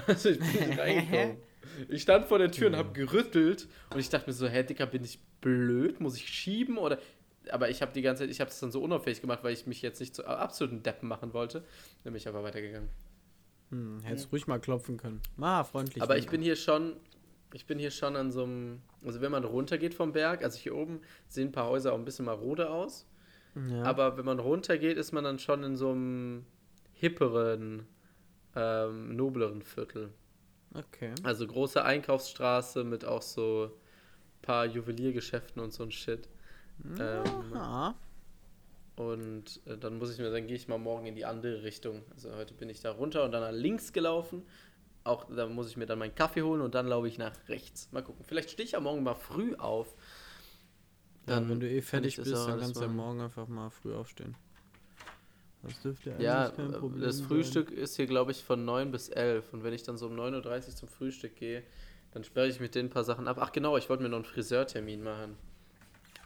[0.05, 1.37] Also ich bin nicht reingekommen.
[1.89, 4.87] Ich stand vor der Tür und habe gerüttelt und ich dachte mir so, hä, Dicker,
[4.87, 5.99] bin ich blöd?
[5.99, 6.97] Muss ich schieben oder
[7.49, 9.65] aber ich habe die ganze Zeit, ich habe es dann so unauffällig gemacht, weil ich
[9.65, 11.63] mich jetzt nicht zu absoluten Deppen machen wollte.
[12.03, 12.89] Dann bin ich aber weitergegangen.
[13.69, 14.31] Hm, hättest hm.
[14.31, 15.21] ruhig mal klopfen können.
[15.39, 16.03] Ah, freundlich.
[16.03, 16.97] Aber ich bin hier schon,
[17.53, 20.75] ich bin hier schon an so einem, also wenn man runtergeht vom Berg, also hier
[20.75, 23.07] oben sehen ein paar Häuser auch ein bisschen marode aus.
[23.69, 23.83] Ja.
[23.83, 26.45] Aber wenn man runtergeht, ist man dann schon in so einem
[27.01, 27.87] hipperen,
[28.55, 30.13] ähm, nobleren Viertel.
[30.73, 31.13] Okay.
[31.23, 36.29] Also große Einkaufsstraße mit auch so ein paar Juweliergeschäften und so ein Shit.
[36.99, 37.23] Ähm,
[38.95, 42.03] und äh, dann muss ich mir, dann gehe ich mal morgen in die andere Richtung.
[42.11, 44.43] Also heute bin ich da runter und dann nach links gelaufen.
[45.03, 47.91] Auch da muss ich mir dann meinen Kaffee holen und dann laufe ich nach rechts.
[47.91, 48.23] Mal gucken.
[48.23, 49.95] Vielleicht stehe ich ja morgen mal früh auf.
[51.25, 53.95] Dann, ja, wenn du eh fertig bist, dann kannst du ja morgen einfach mal früh
[53.95, 54.35] aufstehen.
[55.63, 57.77] Das dürfte eigentlich ja, kein Problem das Frühstück sein.
[57.77, 59.53] ist hier, glaube ich, von 9 bis 11.
[59.53, 61.63] Und wenn ich dann so um 9.30 Uhr zum Frühstück gehe,
[62.11, 63.37] dann sperre ich mit denen ein paar Sachen ab.
[63.39, 65.37] Ach genau, ich wollte mir noch einen Friseurtermin machen.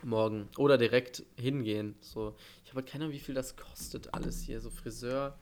[0.04, 0.50] Morgen.
[0.58, 1.96] Oder direkt hingehen.
[2.00, 2.36] So.
[2.64, 4.62] Ich habe keine Ahnung, wie viel das kostet alles hier.
[4.62, 5.38] So Friseur.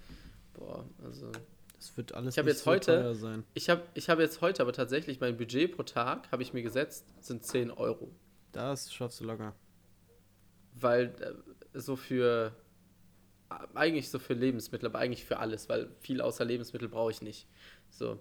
[0.53, 1.31] Boah, also.
[1.75, 3.43] Das wird alles ich habe jetzt so heute, sein.
[3.53, 6.63] Ich habe ich hab jetzt heute aber tatsächlich mein Budget pro Tag, habe ich mir
[6.63, 8.09] gesetzt, sind 10 Euro.
[8.53, 9.53] Das schaffst du locker.
[10.75, 11.13] Weil
[11.73, 12.55] äh, so für
[13.73, 17.47] eigentlich so für Lebensmittel, aber eigentlich für alles, weil viel außer Lebensmittel brauche ich nicht.
[17.89, 18.19] So.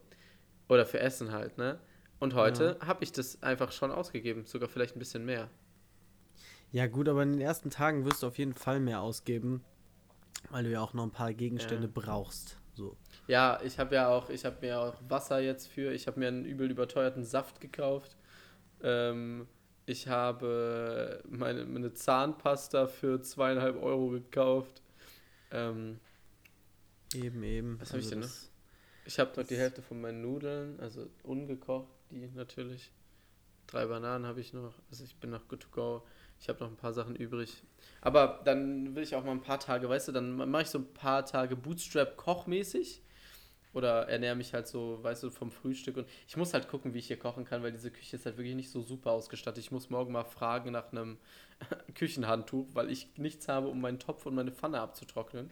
[0.69, 1.79] Oder für Essen halt, ne?
[2.19, 2.87] Und heute ja.
[2.87, 5.51] habe ich das einfach schon ausgegeben, sogar vielleicht ein bisschen mehr.
[6.71, 9.63] Ja, gut, aber in den ersten Tagen wirst du auf jeden Fall mehr ausgeben,
[10.51, 11.93] weil du ja auch noch ein paar Gegenstände ja.
[11.93, 12.59] brauchst.
[12.75, 12.97] So.
[13.27, 16.29] Ja, ich habe ja auch, ich habe mir auch Wasser jetzt für, ich habe mir
[16.29, 18.17] einen übel überteuerten Saft gekauft.
[18.83, 19.47] Ähm,
[19.85, 24.82] ich habe meine, meine Zahnpasta für zweieinhalb Euro gekauft.
[25.53, 26.01] Ähm,
[27.15, 27.81] Eben, eben.
[27.81, 28.29] Was hab ich Also denn noch?
[29.05, 32.91] ich habe noch die Hälfte von meinen Nudeln, also ungekocht, die natürlich.
[33.67, 36.03] Drei Bananen habe ich noch, also ich bin noch good to go.
[36.41, 37.63] Ich habe noch ein paar Sachen übrig.
[38.01, 40.79] Aber dann will ich auch mal ein paar Tage, weißt du, dann mache ich so
[40.79, 43.03] ein paar Tage Bootstrap kochmäßig.
[43.75, 45.97] Oder ernähre mich halt so, weißt du, vom Frühstück.
[45.97, 48.37] Und ich muss halt gucken, wie ich hier kochen kann, weil diese Küche ist halt
[48.37, 49.65] wirklich nicht so super ausgestattet.
[49.65, 51.19] Ich muss morgen mal fragen nach einem
[51.95, 55.51] Küchenhandtuch, weil ich nichts habe, um meinen Topf und meine Pfanne abzutrocknen.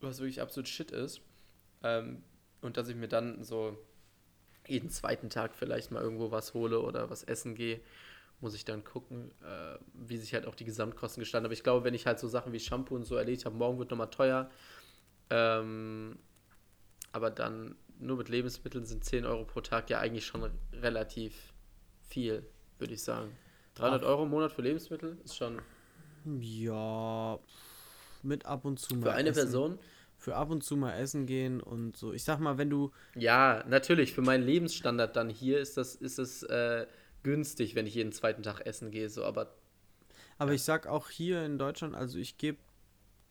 [0.00, 1.22] Was wirklich absolut shit ist.
[1.82, 2.22] Ähm,
[2.60, 3.78] und dass ich mir dann so
[4.66, 7.80] jeden zweiten Tag vielleicht mal irgendwo was hole oder was essen gehe,
[8.40, 11.46] muss ich dann gucken, äh, wie sich halt auch die Gesamtkosten gestalten.
[11.46, 13.78] Aber ich glaube, wenn ich halt so Sachen wie Shampoo und so erledigt habe, morgen
[13.78, 14.50] wird nochmal teuer.
[15.30, 16.18] Ähm,
[17.12, 21.52] aber dann nur mit Lebensmitteln sind 10 Euro pro Tag ja eigentlich schon relativ
[22.08, 22.46] viel,
[22.78, 23.36] würde ich sagen.
[23.74, 24.06] 300 Ach.
[24.08, 25.60] Euro im Monat für Lebensmittel ist schon
[26.40, 27.38] Ja,
[28.22, 29.02] mit ab und zu mal.
[29.02, 29.40] für eine essen.
[29.42, 29.78] Person.
[30.16, 32.12] Für ab und zu mal essen gehen und so.
[32.12, 32.90] Ich sag mal, wenn du.
[33.14, 34.12] Ja, natürlich.
[34.12, 36.86] Für meinen Lebensstandard dann hier ist das, ist es äh,
[37.22, 39.08] günstig, wenn ich jeden zweiten Tag essen gehe.
[39.10, 39.54] So, aber
[40.38, 42.58] Aber ich sag auch hier in Deutschland, also ich gebe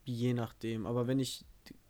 [0.05, 0.85] je nachdem.
[0.85, 1.43] Aber wenn ich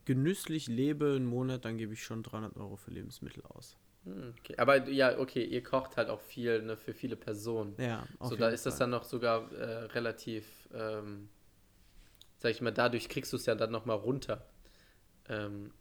[0.07, 3.77] genüsslich lebe einen Monat, dann gebe ich schon 300 Euro für Lebensmittel aus.
[4.03, 4.55] hm, okay.
[4.57, 7.75] aber ja, okay, ihr kocht halt auch viel ne, für viele Personen.
[7.77, 8.79] Ja, auf so, da ist das Fall.
[8.79, 11.29] dann noch sogar äh, relativ, ähm,
[12.37, 14.45] sag ich mal, dadurch kriegst du es ja dann nochmal runter.
[15.29, 15.73] Ähm,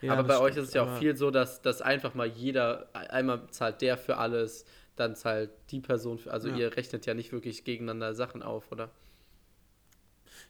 [0.00, 2.14] Ja, aber das bei euch stimmt, ist es ja auch viel so, dass, dass einfach
[2.14, 6.56] mal jeder, einmal zahlt der für alles, dann zahlt die Person für, also Ja.
[6.56, 8.90] ihr rechnet ja nicht wirklich gegeneinander Sachen auf, oder?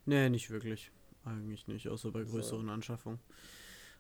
[0.06, 0.90] Nee, nicht wirklich.
[1.26, 3.18] Eigentlich nicht, außer bei größeren Anschaffungen.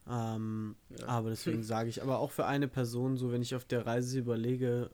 [0.08, 1.06] Ähm, Ja.
[1.08, 4.18] Aber deswegen sage ich, aber auch für eine Person, so wenn ich auf der Reise
[4.18, 4.90] überlege,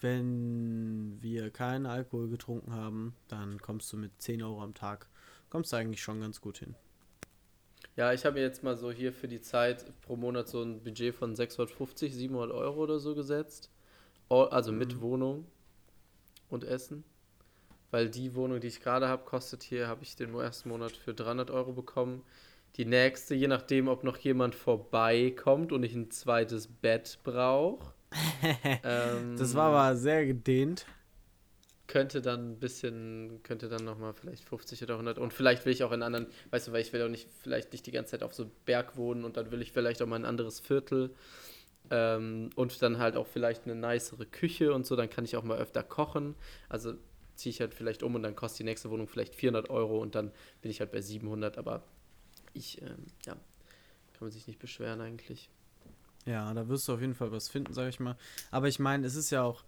[0.00, 5.08] wenn wir keinen Alkohol getrunken haben, dann kommst du mit 10 Euro am Tag,
[5.50, 6.74] kommst du eigentlich schon ganz gut hin.
[7.96, 10.82] Ja, ich habe mir jetzt mal so hier für die Zeit pro Monat so ein
[10.84, 13.70] Budget von 650, 700 Euro oder so gesetzt.
[14.30, 15.00] Also mit Mhm.
[15.00, 15.46] Wohnung
[16.48, 17.02] und Essen.
[17.90, 21.14] Weil die Wohnung, die ich gerade habe, kostet hier, habe ich den ersten Monat für
[21.14, 22.22] 300 Euro bekommen.
[22.76, 27.94] Die nächste, je nachdem, ob noch jemand vorbeikommt und ich ein zweites Bett brauche.
[28.84, 30.86] ähm, Das war aber sehr gedehnt.
[31.86, 35.82] könnte dann ein bisschen, könnte dann nochmal vielleicht 50 oder 100 und vielleicht will ich
[35.84, 38.22] auch in anderen, weißt du, weil ich will auch nicht, vielleicht nicht die ganze Zeit
[38.22, 41.14] auf so Berg wohnen und dann will ich vielleicht auch mal ein anderes Viertel
[41.90, 45.44] ähm, und dann halt auch vielleicht eine nicere Küche und so, dann kann ich auch
[45.44, 46.34] mal öfter kochen,
[46.68, 46.94] also
[47.38, 50.14] ziehe ich halt vielleicht um und dann kostet die nächste Wohnung vielleicht 400 Euro und
[50.14, 51.82] dann bin ich halt bei 700, aber
[52.52, 55.48] ich, ähm, ja, kann man sich nicht beschweren eigentlich.
[56.26, 58.16] Ja, da wirst du auf jeden Fall was finden, sag ich mal.
[58.50, 59.64] Aber ich meine, es ist ja auch,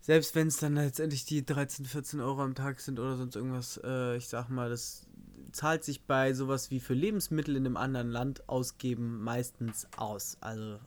[0.00, 3.80] selbst wenn es dann letztendlich die 13, 14 Euro am Tag sind oder sonst irgendwas,
[3.82, 5.06] äh, ich sag mal, das
[5.52, 10.36] zahlt sich bei sowas wie für Lebensmittel in einem anderen Land ausgeben meistens aus.
[10.40, 10.80] Also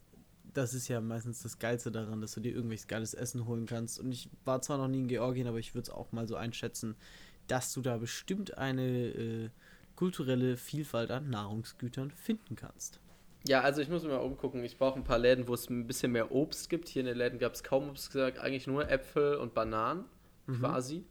[0.56, 4.00] das ist ja meistens das Geilste daran, dass du dir irgendwelches geiles Essen holen kannst.
[4.00, 6.36] Und ich war zwar noch nie in Georgien, aber ich würde es auch mal so
[6.36, 6.96] einschätzen,
[7.48, 9.50] dass du da bestimmt eine äh,
[9.96, 13.00] kulturelle Vielfalt an Nahrungsgütern finden kannst.
[13.48, 14.64] Ja, also ich muss mir mal umgucken.
[14.64, 16.88] Ich brauche ein paar Läden, wo es ein bisschen mehr Obst gibt.
[16.88, 20.06] Hier in den Läden gab es kaum Obst, gesagt, eigentlich nur Äpfel und Bananen,
[20.48, 20.60] Mhm.
[20.60, 21.04] quasi.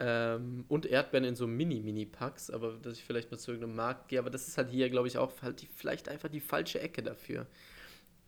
[0.00, 4.18] Ähm, und Erdbeeren in so Mini-Mini-Packs, aber dass ich vielleicht mal zu irgendeinem Markt gehe.
[4.18, 7.02] Aber das ist halt hier, glaube ich, auch halt die, vielleicht einfach die falsche Ecke
[7.02, 7.46] dafür.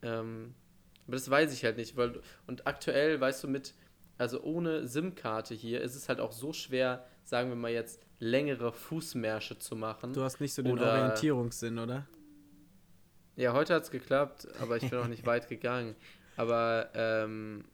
[0.04, 0.54] Ähm,
[1.06, 1.96] aber das weiß ich halt nicht.
[1.96, 3.74] Weil, und aktuell, weißt du, mit,
[4.18, 8.72] also ohne SIM-Karte hier, ist es halt auch so schwer, sagen wir mal jetzt, längere
[8.72, 10.12] Fußmärsche zu machen.
[10.12, 12.06] Du hast nicht so den Oder- Orientierungssinn, oder?
[13.36, 15.96] Ja, heute hat es geklappt, aber ich bin auch nicht weit gegangen.
[16.36, 17.64] Aber, ähm,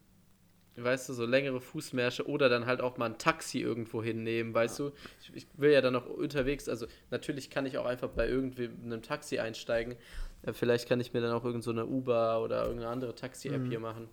[0.77, 4.79] weißt du, so längere Fußmärsche oder dann halt auch mal ein Taxi irgendwo hinnehmen, weißt
[4.79, 4.93] du?
[5.21, 8.83] Ich, ich will ja dann noch unterwegs, also natürlich kann ich auch einfach bei irgendwem
[8.83, 9.97] einem Taxi einsteigen.
[10.43, 13.63] Äh, vielleicht kann ich mir dann auch irgend so eine Uber oder irgendeine andere Taxi-App
[13.63, 13.69] Mhm.
[13.69, 14.09] hier machen.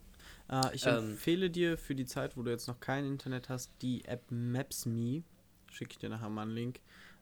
[0.50, 1.12] Äh, ich Ähm.
[1.12, 5.24] empfehle dir für die Zeit, wo du jetzt noch kein Internet hast, die App Maps.me.
[5.72, 6.80] Schicke ich dir nachher mal einen Link.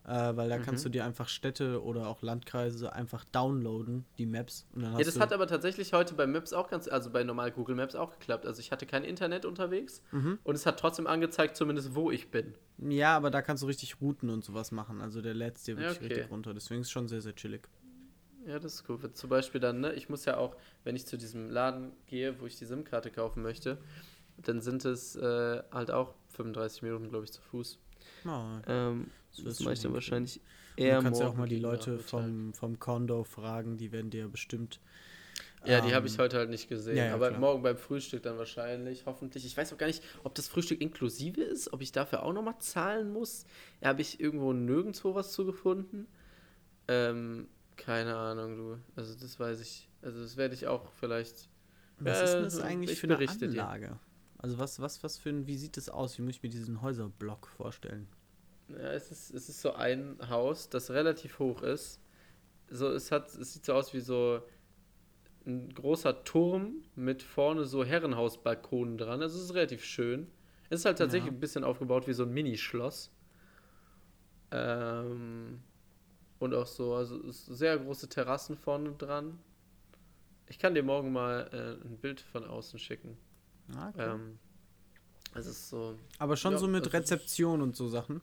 [0.07, 0.89] Äh, weil da kannst Mhm.
[0.91, 4.67] du dir einfach Städte oder auch Landkreise einfach downloaden, die Maps.
[4.75, 7.23] Und dann hast Ja, das hat aber tatsächlich heute bei Maps auch ganz, also bei
[7.23, 8.45] normal Google Maps auch geklappt.
[8.45, 10.37] Also ich hatte kein Internet unterwegs Mhm.
[10.43, 12.53] und es hat trotzdem angezeigt, zumindest wo ich bin.
[12.77, 15.01] Ja, aber da kannst du richtig Routen und sowas machen.
[15.01, 16.13] Also der lädt dir Ja, wirklich okay.
[16.13, 16.53] richtig runter.
[16.53, 17.67] Deswegen ist es schon sehr, sehr chillig.
[18.45, 18.99] Ja, das ist cool.
[19.13, 22.45] Zum Beispiel dann, ne, ich muss ja auch, wenn ich zu diesem Laden gehe, wo
[22.45, 23.77] ich die SIM-Karte kaufen möchte,
[24.37, 27.79] dann sind es äh, halt auch 35 Minuten, glaube ich, zu Fuß.
[28.23, 29.07] Ja, Ähm,
[29.43, 30.41] Das mache ich dann wahrscheinlich
[30.77, 34.27] eher du kannst ja auch mal die Leute vom, vom Condo fragen, die werden dir
[34.27, 34.79] bestimmt.
[35.65, 36.97] Ja, die habe ich ähm, heute halt nicht gesehen.
[36.97, 37.39] ja, ja, aber klar.
[37.39, 39.45] morgen beim Frühstück dann wahrscheinlich, hoffentlich.
[39.45, 42.59] Ich weiß auch gar nicht, ob das Frühstück inklusive ist, ob ich dafür auch nochmal
[42.59, 43.45] zahlen muss.
[43.81, 46.07] Ja, habe ich irgendwo nirgendwo was zugefunden.
[46.87, 48.79] Ähm, keine Ahnung, du.
[48.95, 49.89] Also das weiß ich.
[50.01, 51.49] Also das werde ich auch vielleicht.
[51.99, 53.63] Was Ja, ist denn das ich eigentlich für eine berichte dir.
[53.67, 53.99] Anlage?
[54.37, 56.17] Also was, was, was für ein, wie sieht das aus?
[56.17, 58.07] Wie muss ich mir diesen Häuserblock vorstellen?
[58.67, 61.99] Ja, es ist, es ist so ein Haus, das relativ hoch ist.
[62.69, 64.41] So, es hat, es sieht so aus wie so
[65.45, 69.21] ein großer Turm mit vorne so Herrenhausbalkonen dran.
[69.21, 70.27] Also es ist relativ schön.
[70.69, 71.37] Es ist halt tatsächlich Ja.
[71.37, 73.11] ein bisschen aufgebaut wie so ein Minischloss.
[74.51, 75.61] Ähm,
[76.39, 79.39] und auch so, also sehr große Terrassen vorne dran.
[80.47, 83.17] Ich kann dir morgen mal äh, ein Bild von außen schicken.
[83.75, 84.11] Ah, okay.
[84.13, 84.39] Ähm,
[85.33, 88.21] es ist so, Aber schon ja, so mit also- Rezeption und so Sachen.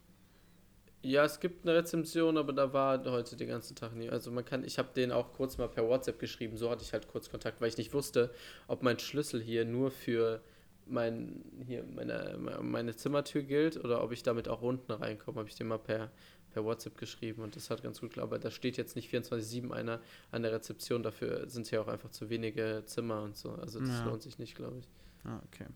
[1.04, 4.08] Ja, es gibt eine Rezension, aber da war heute den ganzen Tag nie.
[4.08, 6.92] Also man kann, ich habe den auch kurz mal per WhatsApp geschrieben, so hatte ich
[6.92, 8.32] halt kurz Kontakt, weil ich nicht wusste,
[8.68, 10.40] ob mein Schlüssel hier nur für
[10.86, 15.40] mein, hier meine, meine Zimmertür gilt oder ob ich damit auch unten reinkomme.
[15.40, 16.12] Habe ich den mal per,
[16.52, 18.28] per WhatsApp geschrieben und das hat ganz gut geklappt.
[18.32, 22.10] Aber da steht jetzt nicht 24-7 einer an der Rezeption, dafür sind hier auch einfach
[22.10, 23.52] zu wenige Zimmer und so.
[23.52, 24.04] Also das Ja.
[24.04, 24.88] lohnt sich nicht, glaube ich.
[25.24, 25.66] Ah, okay.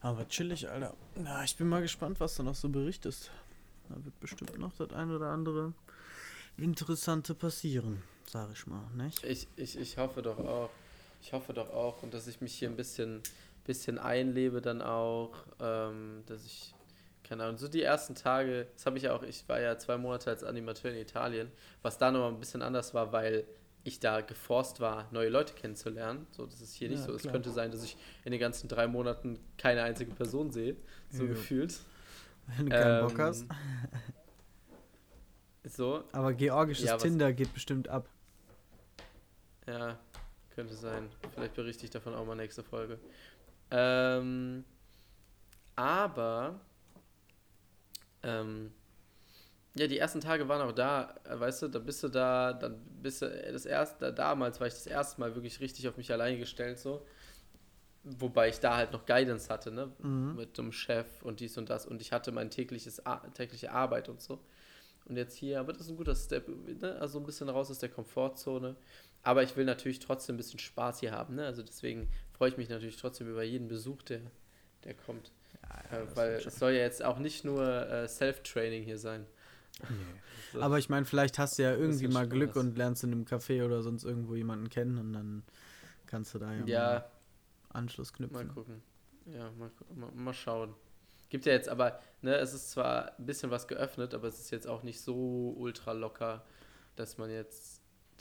[0.00, 0.94] Aber chillig, Alter.
[1.22, 3.30] Ja, ich bin mal gespannt, was du noch so berichtest.
[3.88, 5.72] Da wird bestimmt noch das ein oder andere
[6.56, 9.24] Interessante passieren, sag ich mal, nicht?
[9.24, 10.70] Ich, ich, ich hoffe doch auch.
[11.22, 12.02] Ich hoffe doch auch.
[12.02, 13.22] Und dass ich mich hier ein bisschen,
[13.64, 15.32] bisschen einlebe dann auch.
[15.60, 16.74] Ähm, dass ich,
[17.24, 19.96] keine Ahnung, so die ersten Tage, das habe ich ja auch, ich war ja zwei
[19.96, 21.50] Monate als Animateur in Italien,
[21.82, 23.44] was da nochmal ein bisschen anders war, weil
[23.82, 26.26] ich da geforst war, neue Leute kennenzulernen.
[26.30, 27.14] So, das ist hier nicht Ja, so.
[27.14, 27.32] Es klar.
[27.32, 30.76] könnte sein, dass ich in den ganzen drei Monaten keine einzige Person sehe.
[31.10, 31.30] So Jo.
[31.30, 31.78] gefühlt.
[32.46, 33.46] Wenn du keinen Bock Ähm, hast.
[35.66, 38.08] So, Aber georgisches ja, Tinder geht bestimmt ab.
[39.66, 39.98] Ja,
[40.54, 41.08] könnte sein.
[41.32, 42.98] Vielleicht berichte ich davon auch mal nächste Folge.
[43.70, 44.64] Ähm,
[45.74, 46.60] aber,
[48.24, 48.72] ähm,
[49.76, 53.22] ja, die ersten Tage waren auch da, weißt du, da bist du da, dann bist
[53.22, 56.38] du äh, das erste, damals war ich das erste Mal wirklich richtig auf mich allein
[56.38, 57.04] gestellt, so.
[58.04, 59.90] Wobei ich da halt noch Guidance hatte, ne?
[59.98, 60.36] Mhm.
[60.36, 64.20] Mit dem Chef und dies und das und ich hatte mein tägliches, tägliche Arbeit und
[64.20, 64.40] so.
[65.06, 66.96] Und jetzt hier, aber das ist ein guter Step, ne?
[67.00, 68.76] Also ein bisschen raus aus der Komfortzone.
[69.22, 71.46] Aber ich will natürlich trotzdem ein bisschen Spaß hier haben, ne?
[71.46, 74.20] Also deswegen freue ich mich natürlich trotzdem über jeden Besuch, der,
[74.84, 75.32] der kommt.
[75.90, 79.26] Ja, äh, weil es soll ja jetzt auch nicht nur äh, Self-Training hier sein.
[80.52, 80.62] So.
[80.62, 82.62] Aber ich meine, vielleicht hast du ja irgendwie mal Glück Spaß.
[82.62, 85.42] und lernst in einem Café oder sonst irgendwo jemanden kennen und dann
[86.06, 87.10] kannst du da ja, mal ja,
[87.70, 88.54] Anschluss mal knüpfen.
[88.54, 88.82] gucken.
[89.26, 90.74] Ja, mal, mal, mal schauen.
[91.28, 94.52] Gibt ja jetzt aber, ne, es ist zwar ein bisschen was geöffnet, aber es ist
[94.52, 96.44] jetzt auch nicht so ultra locker,
[96.94, 97.73] dass man jetzt,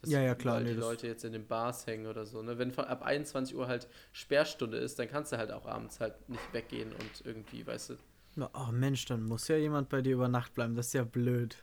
[0.04, 2.42] dass Ja, ja, klar, nee, die das- Leute jetzt in den Bars hängen oder so.
[2.44, 2.58] Ne?
[2.60, 6.13] Wenn von, ab 21 Uhr halt Sperrstunde ist, dann kannst du halt auch abends halt
[6.30, 7.94] nicht weggehen und irgendwie, weißt du.
[8.36, 10.76] Na, Oh Mensch, dann muss ja jemand bei dir über Nacht bleiben.
[10.76, 11.58] Das ist ja blöd.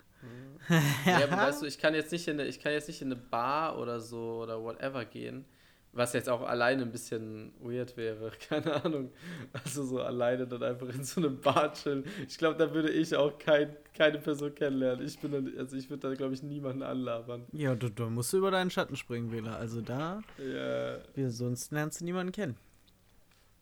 [1.07, 3.09] Ja, aber weißt du, ich kann jetzt nicht in eine, ich kann jetzt nicht in
[3.09, 5.45] eine Bar oder so oder whatever gehen,
[5.93, 9.11] was jetzt auch alleine ein bisschen weird wäre, keine Ahnung.
[9.53, 12.05] Also so alleine dann einfach in so einem Bar chillen.
[12.29, 15.05] Ich glaube, da würde ich auch kein, keine Person kennenlernen.
[15.05, 17.45] Ich bin dann, also ich würde da glaube ich niemanden anlabern.
[17.53, 19.57] Ja, du, du musst über deinen Schatten springen, Wähler.
[19.57, 22.57] Also da, Ja, wir, sonst lernst du niemanden kennen.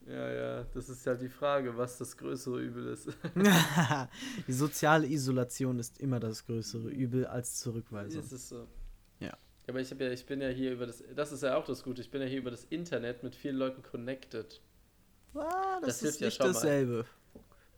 [0.07, 3.09] ja, ja, das ist halt die Frage, was das größere Übel ist.
[4.47, 8.23] die soziale Isolation ist immer das größere Übel als Zurückweisung.
[8.23, 8.67] Ist es so.
[9.69, 9.73] Ja.
[9.73, 12.01] Aber ich ja, ich bin ja hier über das, das ist ja auch das Gute,
[12.01, 14.61] ich bin ja hier über das Internet mit vielen Leuten connected.
[15.35, 16.47] Ah, das, Das hilft ist ja nicht mal.
[16.53, 17.05] dasselbe.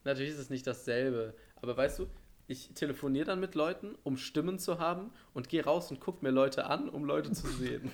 [0.05, 2.07] Natürlich ist es nicht dasselbe, aber weißt du,
[2.47, 6.31] ich telefoniere dann mit Leuten, um Stimmen zu haben und gehe raus und gucke mir
[6.33, 7.91] Leute an, um Leute zu sehen.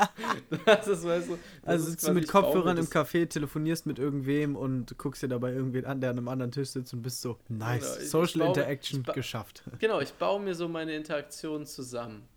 [0.66, 4.56] das ist, weißt du, das Also sitzt du mit Kopfhörern im Café, telefonierst mit irgendwem
[4.56, 7.38] und guckst dir dabei irgendwen an, der an einem anderen Tisch sitzt und bist so,
[7.48, 9.62] nice, Genau, ich- ich Social Interaction geschafft.
[9.78, 12.28] Genau, ich baue mir so meine Interaktionen zusammen.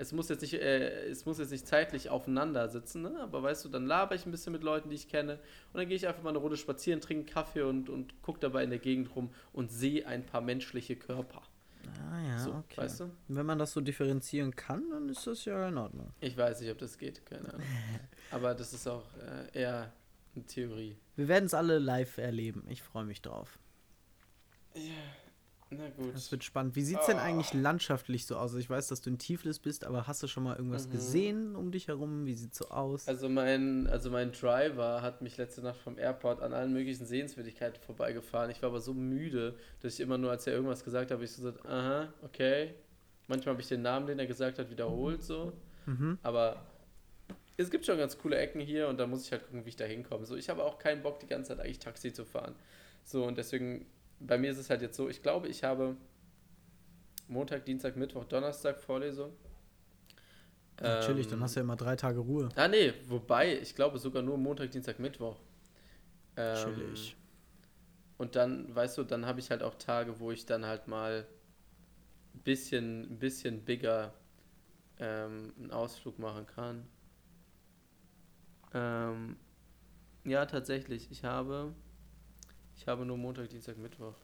[0.00, 3.20] Es muss jetzt nicht, äh, es muss jetzt nicht zeitlich aufeinander sitzen, ne?
[3.20, 5.86] aber weißt du, dann laber ich ein bisschen mit Leuten, die ich kenne und dann
[5.86, 8.70] gehe ich einfach mal eine Runde spazieren, trinke einen Kaffee und, und gucke dabei in
[8.70, 11.42] der Gegend rum und sehe ein paar menschliche Körper.
[12.10, 12.78] Ah ja, so, okay.
[12.78, 13.10] weißt du?
[13.28, 16.14] Wenn man das so differenzieren kann, dann ist das ja in Ordnung.
[16.20, 17.66] Ich weiß nicht, ob das geht, keine Ahnung.
[18.30, 19.92] Aber das ist auch äh, eher
[20.34, 20.96] eine Theorie.
[21.16, 22.64] Wir werden es alle live erleben.
[22.70, 23.58] Ich freue mich drauf.
[25.72, 26.12] Na gut.
[26.14, 26.74] Das wird spannend.
[26.74, 27.22] Wie sieht es denn Ah.
[27.22, 28.42] eigentlich landschaftlich so aus?
[28.50, 30.90] Also ich weiß, dass du in Tiflis bist, aber hast du schon mal irgendwas Mhm.
[30.92, 32.26] gesehen um dich herum?
[32.26, 33.06] Wie sieht's so aus?
[33.06, 37.80] Also mein, also mein Driver hat mich letzte Nacht vom Airport an allen möglichen Sehenswürdigkeiten
[37.82, 38.50] vorbeigefahren.
[38.50, 41.24] Ich war aber so müde, dass ich immer nur, als er irgendwas gesagt hat, habe
[41.24, 42.74] ich so gesagt, aha, okay,
[43.28, 45.52] Manchmal habe ich den Namen, den er gesagt hat, wiederholt so.
[45.86, 46.18] Mhm.
[46.24, 46.66] Aber
[47.56, 49.76] es gibt schon ganz coole Ecken hier und da muss ich halt gucken, wie ich
[49.76, 50.26] da hinkomme.
[50.26, 52.56] So, ich habe auch keinen Bock, die ganze Zeit eigentlich Taxi zu fahren.
[53.04, 53.86] So, und deswegen,
[54.20, 55.96] bei mir ist es halt jetzt so, ich glaube, ich habe
[57.28, 59.32] Montag, Dienstag, Mittwoch, Donnerstag Vorlesung.
[60.82, 62.52] Ja, chillig, dann Ähm, hast du ja immer drei Tage Ruhe.
[62.54, 65.40] Ah, nee, wobei, ich glaube sogar nur Montag, Dienstag, Mittwoch.
[66.36, 67.16] Ähm, Chillig.
[68.18, 71.26] Und dann, weißt du, dann habe ich halt auch Tage, wo ich dann halt mal
[72.34, 74.14] ein bisschen, ein bisschen bigger
[74.98, 76.86] ähm, einen Ausflug machen kann.
[78.74, 79.36] Ähm,
[80.24, 81.10] ja, tatsächlich.
[81.10, 81.74] Ich habe,
[82.80, 84.14] ich habe nur Montag, Dienstag, Mittwoch.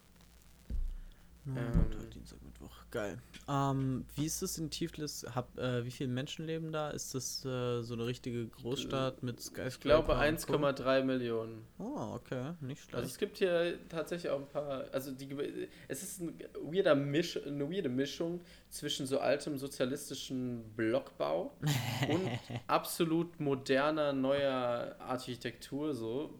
[1.54, 2.72] Ja, ähm, Montag, Dienstag, Mittwoch.
[2.90, 3.18] Geil.
[3.48, 5.24] Ähm, wie ist es in Tiflis?
[5.34, 6.90] Hab, äh, wie viele Menschen leben da?
[6.90, 9.68] Ist das äh, so eine richtige Großstadt mit Skyscraper?
[9.68, 10.54] Ich glaube und Co?
[10.54, 11.64] 1,3 Millionen.
[11.78, 12.94] Oh, okay, nicht schlecht.
[12.94, 17.38] Also es gibt hier tatsächlich auch ein paar, also die, es ist ein weirder Misch,
[17.46, 18.40] eine weirde Mischung
[18.70, 21.56] zwischen so altem sozialistischen Blockbau
[22.08, 22.28] und
[22.66, 26.38] absolut moderner, neuer Architektur, so,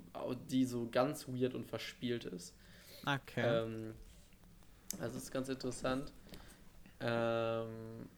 [0.51, 2.55] die so ganz weird und verspielt ist.
[3.05, 3.63] okay.
[3.63, 3.95] Ähm,
[5.01, 6.13] also es ist ganz interessant.
[7.01, 8.09] Ähm,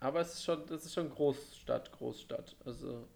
[0.00, 2.56] aber es ist schon, das ist schon Großstadt, Großstadt.
[2.64, 3.08] Also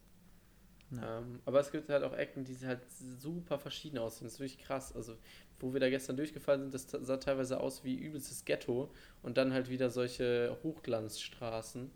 [0.91, 1.19] Ja.
[1.19, 4.27] ähm, aber es gibt halt auch Ecken, die halt super verschieden aussehen.
[4.27, 4.95] Das ist wirklich krass.
[4.95, 5.17] Also,
[5.61, 8.91] wo wir da gestern durchgefallen sind, das sah teilweise aus wie übelstes Ghetto
[9.23, 11.91] und dann halt wieder solche Hochglanzstraßen.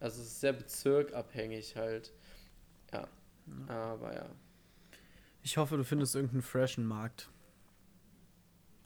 [0.00, 2.12] Also, es ist sehr bezirkabhängig halt.
[2.92, 3.08] Ja.
[3.68, 4.26] Aber ja.
[5.42, 7.30] ich hoffe, du findest irgendeinen freshen Markt.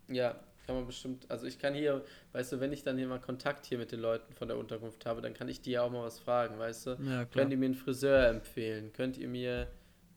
[0.09, 1.30] Ja, kann man bestimmt.
[1.30, 4.00] Also, ich kann hier, weißt du, wenn ich dann hier mal Kontakt hier mit den
[4.00, 6.86] Leuten von der Unterkunft habe, dann kann ich die ja auch mal was fragen, weißt
[6.86, 6.90] du?
[7.02, 7.24] Ja.
[7.26, 8.92] Könnt ihr mir einen Friseur empfehlen?
[8.92, 9.68] Könnt ihr mir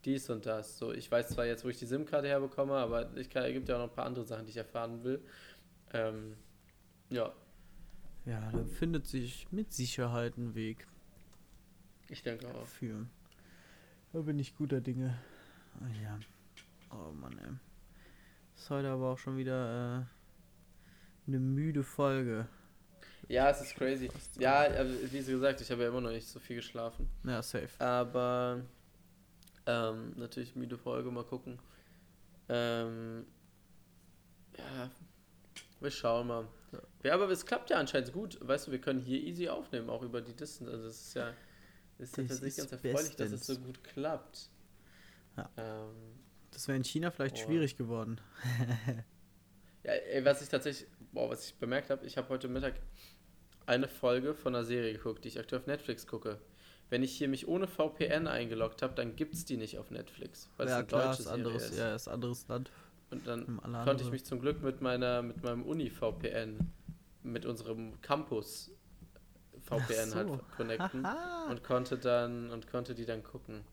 [0.06, 0.78] dies und das?
[0.78, 3.80] So, ich weiß zwar jetzt, wo ich die SIM-Karte herbekomme, aber es gibt ja auch
[3.80, 5.22] noch ein paar andere Sachen, die ich erfahren will.
[5.94, 6.36] Ähm,
[7.10, 7.32] ja,
[8.26, 10.88] Ja, da findet sich mit Sicherheit ein Weg
[12.10, 12.68] ich denke auch.
[12.68, 13.06] für.
[14.14, 15.18] Da bin ich guter Dinge.
[15.80, 16.20] Ah, ja.
[16.92, 17.52] Oh Mann, ey.
[18.56, 20.06] Ist heute aber auch schon wieder äh,
[21.28, 22.48] eine müde Folge.
[23.28, 24.10] Ja, es ist crazy.
[24.40, 27.10] Ja, also, wie so gesagt, ich habe ja immer noch nicht so viel geschlafen.
[27.24, 27.70] Ja, safe.
[27.80, 28.62] Aber
[29.66, 31.58] ähm, natürlich müde Folge, mal gucken.
[32.50, 33.26] Ähm,
[34.58, 34.92] ja,
[35.80, 36.48] wir schauen mal.
[37.04, 38.38] Ja, aber es klappt ja anscheinend gut.
[38.42, 40.72] Weißt du, wir können hier easy aufnehmen, auch über die Distance.
[40.72, 41.34] Also es ist ja,
[41.98, 44.50] es ist ja tatsächlich ganz erfreulich, dass es so gut klappt.
[45.38, 45.50] Ja.
[45.58, 46.20] Ähm,
[46.52, 47.46] Das wäre in China vielleicht Oh.
[47.46, 48.22] schwierig geworden.
[49.84, 52.76] ja, ey, was ich tatsächlich, boah, was ich bemerkt habe, ich habe heute Mittag
[53.66, 56.40] eine Folge von einer Serie geguckt, die ich aktuell auf Netflix gucke.
[56.90, 60.52] Wenn ich hier mich ohne VPN eingeloggt habe, dann gibt es die nicht auf Netflix,
[60.58, 61.80] weil es ja, eine klar, deutsche ist Serie anderes, ist.
[61.80, 62.72] ja, ist anderes Land.
[63.10, 64.12] Und dann konnte ich andere.
[64.12, 66.72] mich zum Glück mit meiner mit meinem Uni VPN
[67.24, 68.72] mit unserem Campus
[69.62, 70.40] VPN halt so.
[70.56, 71.50] connecten Haha.
[71.50, 73.64] und konnte dann und konnte die dann gucken.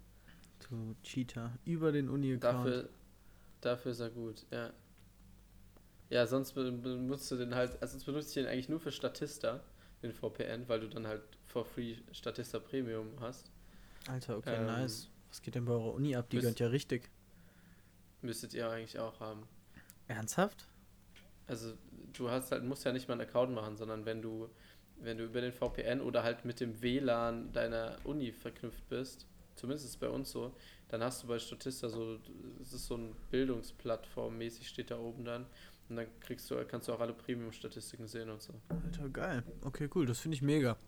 [0.71, 1.53] Du Cheater.
[1.65, 2.67] Über den Uni-Account.
[2.67, 2.89] Dafür
[3.61, 4.73] dafür ist er gut, ja.
[6.13, 8.93] Ja, sonst be- benutzt du den halt, also sonst benutze ich den eigentlich nur für
[8.93, 9.61] Statista,
[10.03, 13.51] den VPN, weil du dann halt for free Statista Premium hast.
[14.09, 15.09] Alter, okay, Ähm, nice.
[15.31, 16.29] Was geht denn bei eurer Uni ab?
[16.29, 17.09] Die müsst- gönnt ja richtig.
[18.21, 19.49] Müsstet ihr eigentlich auch haben.
[20.07, 20.67] Ernsthaft?
[21.47, 21.73] Also
[22.13, 24.51] du hast halt, musst ja nicht mal einen Account machen, sondern wenn du,
[24.97, 29.87] wenn du über den VPN oder halt mit dem WLAN deiner Uni verknüpft bist, zumindest
[29.87, 30.55] ist es bei uns so,
[30.89, 32.19] dann hast du bei Statista so,
[32.61, 35.47] es ist so ein Bildungsplattform mäßig steht da oben dann
[35.93, 38.55] und dann kriegst du, kannst du auch alle Premium-Statistiken sehen und so.
[38.69, 39.43] Alter, geil.
[39.63, 40.07] Okay, cool.
[40.07, 40.79] Das finde ich mega.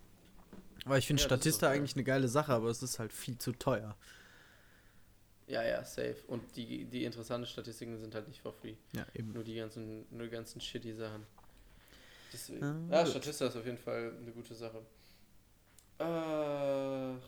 [0.86, 3.52] Weil ich finde Ja, Statista eigentlich eine geile Sache, aber es ist halt viel zu
[3.52, 3.96] teuer.
[5.46, 6.16] Ja, ja, safe.
[6.26, 8.76] Und die, die interessanten Statistiken sind halt nicht for free.
[8.94, 9.32] Ja, eben.
[9.32, 11.26] Nur die ganzen, nur die ganzen shitty Sachen.
[12.32, 12.64] Deswegen.
[12.90, 13.06] Ah, ja.
[13.06, 14.80] Statista ist auf jeden Fall eine gute Sache.
[15.98, 17.18] Äh,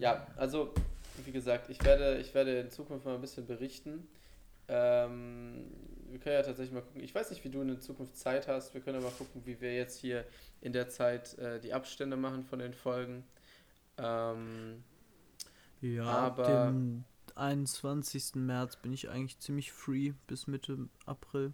[0.00, 0.72] ja, also,
[1.24, 4.08] wie gesagt, ich werde, ich werde in Zukunft mal ein bisschen berichten.
[4.68, 5.66] Ähm,
[6.10, 7.02] wir können ja tatsächlich mal gucken.
[7.02, 8.74] Ich weiß nicht, wie du in der Zukunft Zeit hast.
[8.74, 10.24] Wir können mal gucken, wie wir jetzt hier
[10.60, 13.24] in der Zeit äh, die Abstände machen von den Folgen.
[13.96, 14.82] Ähm,
[15.80, 17.04] Ja, Aber- ab dem
[17.36, 18.34] 21.
[18.36, 21.52] März bin ich eigentlich ziemlich free bis Mitte April.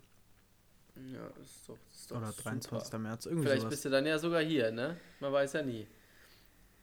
[1.13, 2.43] ja, ist doch, ist doch Oder super.
[2.51, 2.99] 23.
[3.01, 3.71] März, irgendwie Vielleicht sowas.
[3.75, 4.97] bist du dann ja sogar hier, ne?
[5.21, 5.87] Man weiß ja nie.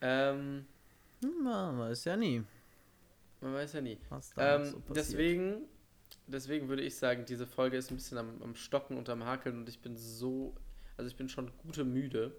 [0.01, 0.65] Ähm,
[1.23, 2.43] Hm, Man weiß ja nie,
[3.41, 3.97] man weiß ja nie.
[4.09, 4.97] was da Ähm, so passiert.
[4.97, 5.61] deswegen,
[6.31, 9.57] deswegen würde ich sagen, diese Folge ist ein bisschen am, am Stocken und am Hakeln
[9.57, 10.55] und ich bin so,
[10.97, 12.35] also ich bin schon gute müde.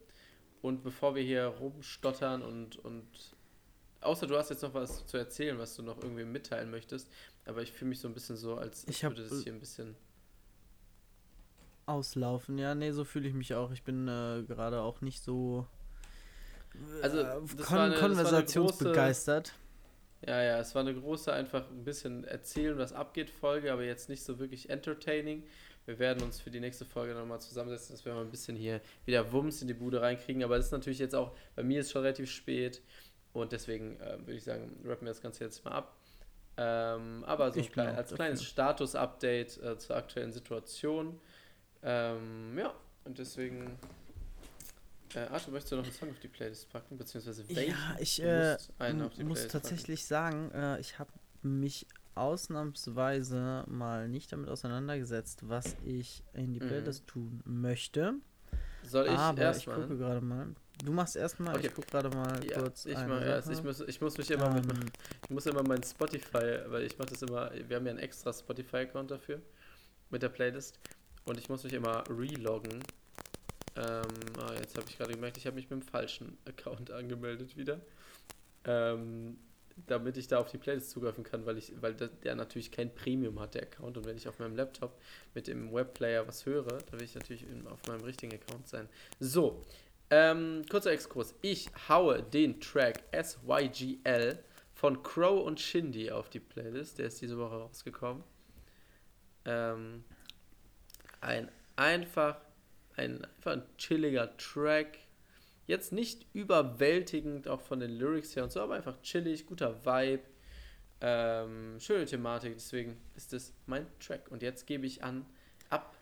[0.60, 3.06] Und bevor wir hier rumstottern und, und
[4.00, 7.10] außer du hast jetzt noch was zu erzählen, was du noch irgendwie mitteilen möchtest,
[7.46, 9.60] aber ich fühle mich so ein bisschen so, als, als Ich würde das hier ein
[9.60, 9.96] bisschen.
[11.86, 12.58] auslaufen.
[12.58, 13.72] Ja, nee, so fühle ich mich auch.
[13.72, 15.66] Ich bin äh, gerade auch nicht so
[17.02, 19.52] Also, äh, kon konversationsbegeistert.
[20.26, 24.08] Ja, ja, es war eine große, einfach ein bisschen erzählen, was abgeht Folge, aber jetzt
[24.08, 25.44] nicht so wirklich entertaining.
[25.84, 28.80] Wir werden uns für die nächste Folge nochmal zusammensetzen, dass wir mal ein bisschen hier
[29.04, 30.44] wieder Wumms in die Bude reinkriegen.
[30.44, 32.82] Aber das ist natürlich jetzt auch, bei mir ist schon relativ spät
[33.32, 35.96] und deswegen äh, würde ich sagen, rappen wir das Ganze jetzt mal ab.
[36.56, 41.18] Ähm, aber so klein, als kleines Status-Update äh, zur aktuellen Situation.
[41.82, 42.72] Ähm, ja,
[43.04, 43.78] und deswegen.
[45.14, 46.96] Äh, Arthur, möchtest du noch einen Song auf die Playlist packen?
[46.96, 47.70] Beziehungsweise welchen?
[47.72, 49.62] Ja, ich äh, musst einen auf die muss Playlist packen.
[49.68, 51.10] tatsächlich sagen, äh, ich habe
[51.42, 56.66] mich ausnahmsweise mal nicht damit auseinandergesetzt, was ich in die Mhm.
[56.68, 58.14] Playlist tun möchte.
[58.84, 59.80] Soll ich aber ich erstmal?
[59.82, 60.48] gucke gerade mal.
[60.84, 61.68] Du machst erstmal, Okay.
[61.68, 62.86] ich gucke gerade mal Ja, kurz.
[62.86, 63.50] ich eine erst.
[63.50, 64.80] Ich muss, ich muss mich immer mit, Ähm,
[65.24, 68.32] ich muss immer mein Spotify, weil ich mache das immer, wir haben ja einen extra
[68.32, 69.40] Spotify-Account dafür
[70.10, 70.80] mit der Playlist
[71.24, 72.82] und ich muss mich immer reloggen.
[73.76, 74.02] Ähm,
[74.38, 77.80] ah, jetzt habe ich gerade gemerkt, ich habe mich mit dem falschen Account angemeldet wieder.
[78.64, 79.38] Ähm,
[79.86, 83.40] damit ich da auf die Playlist zugreifen kann, weil ich, weil der, natürlich kein Premium
[83.40, 83.96] hat, der Account.
[83.96, 84.98] Und wenn ich auf meinem Laptop
[85.34, 88.88] mit dem Webplayer was höre, dann will ich natürlich auf meinem richtigen Account sein.
[89.18, 89.64] So,
[90.10, 91.34] ähm, kurzer Exkurs.
[91.40, 94.38] Ich haue den Track SYGL
[94.74, 96.98] von Crow und Shindy auf die Playlist.
[96.98, 98.22] Der ist diese Woche rausgekommen.
[99.44, 100.04] Ähm,
[101.20, 102.36] ein einfach,
[103.02, 104.98] ein einfach ein chilliger Track.
[105.66, 110.22] Jetzt nicht überwältigend, auch von den Lyrics her und so, aber einfach chillig, guter Vibe.
[111.00, 114.30] Ähm, schöne Thematik, deswegen ist es mein Track.
[114.30, 115.26] Und jetzt gebe ich an,
[115.70, 115.96] ab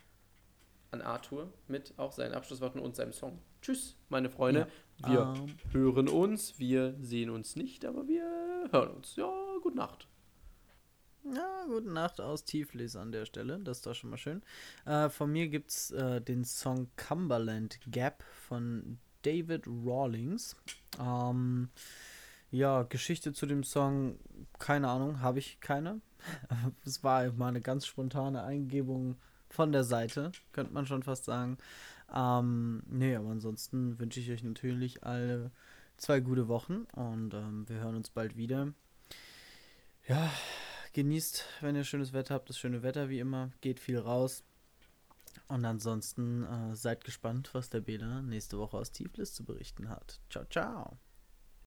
[0.90, 3.38] an Arthur mit auch seinen Abschlussworten und seinem Song.
[3.62, 4.66] Tschüss, meine Freunde.
[5.06, 8.24] Wir ähm, hören uns, wir sehen uns nicht, aber wir
[8.70, 9.16] hören uns.
[9.16, 9.30] Ja,
[9.62, 10.08] gute Nacht.
[11.24, 13.58] Ja, gute Nacht aus Tiflis an der Stelle.
[13.58, 14.42] Das ist doch schon mal schön.
[14.86, 20.56] Äh, von mir gibt es äh, den Song Cumberland Gap von David Rawlings.
[20.98, 21.68] Ähm,
[22.50, 24.18] ja, Geschichte zu dem Song,
[24.58, 26.00] keine Ahnung, habe ich keine.
[26.84, 29.16] Es war mal eine ganz spontane Eingebung
[29.48, 31.58] von der Seite, könnte man schon fast sagen.
[32.14, 35.50] Ähm, nee, aber ansonsten wünsche ich euch natürlich alle
[35.96, 38.72] zwei gute Wochen und ähm, wir hören uns bald wieder.
[40.08, 40.30] Ja,
[40.92, 43.50] genießt, wenn ihr schönes Wetter habt, das schöne Wetter wie immer.
[43.60, 44.44] Geht viel raus.
[45.48, 50.20] Und ansonsten äh, seid gespannt, was der Bela nächste Woche aus Tiflis zu berichten hat.
[50.30, 50.98] Ciao, ciao.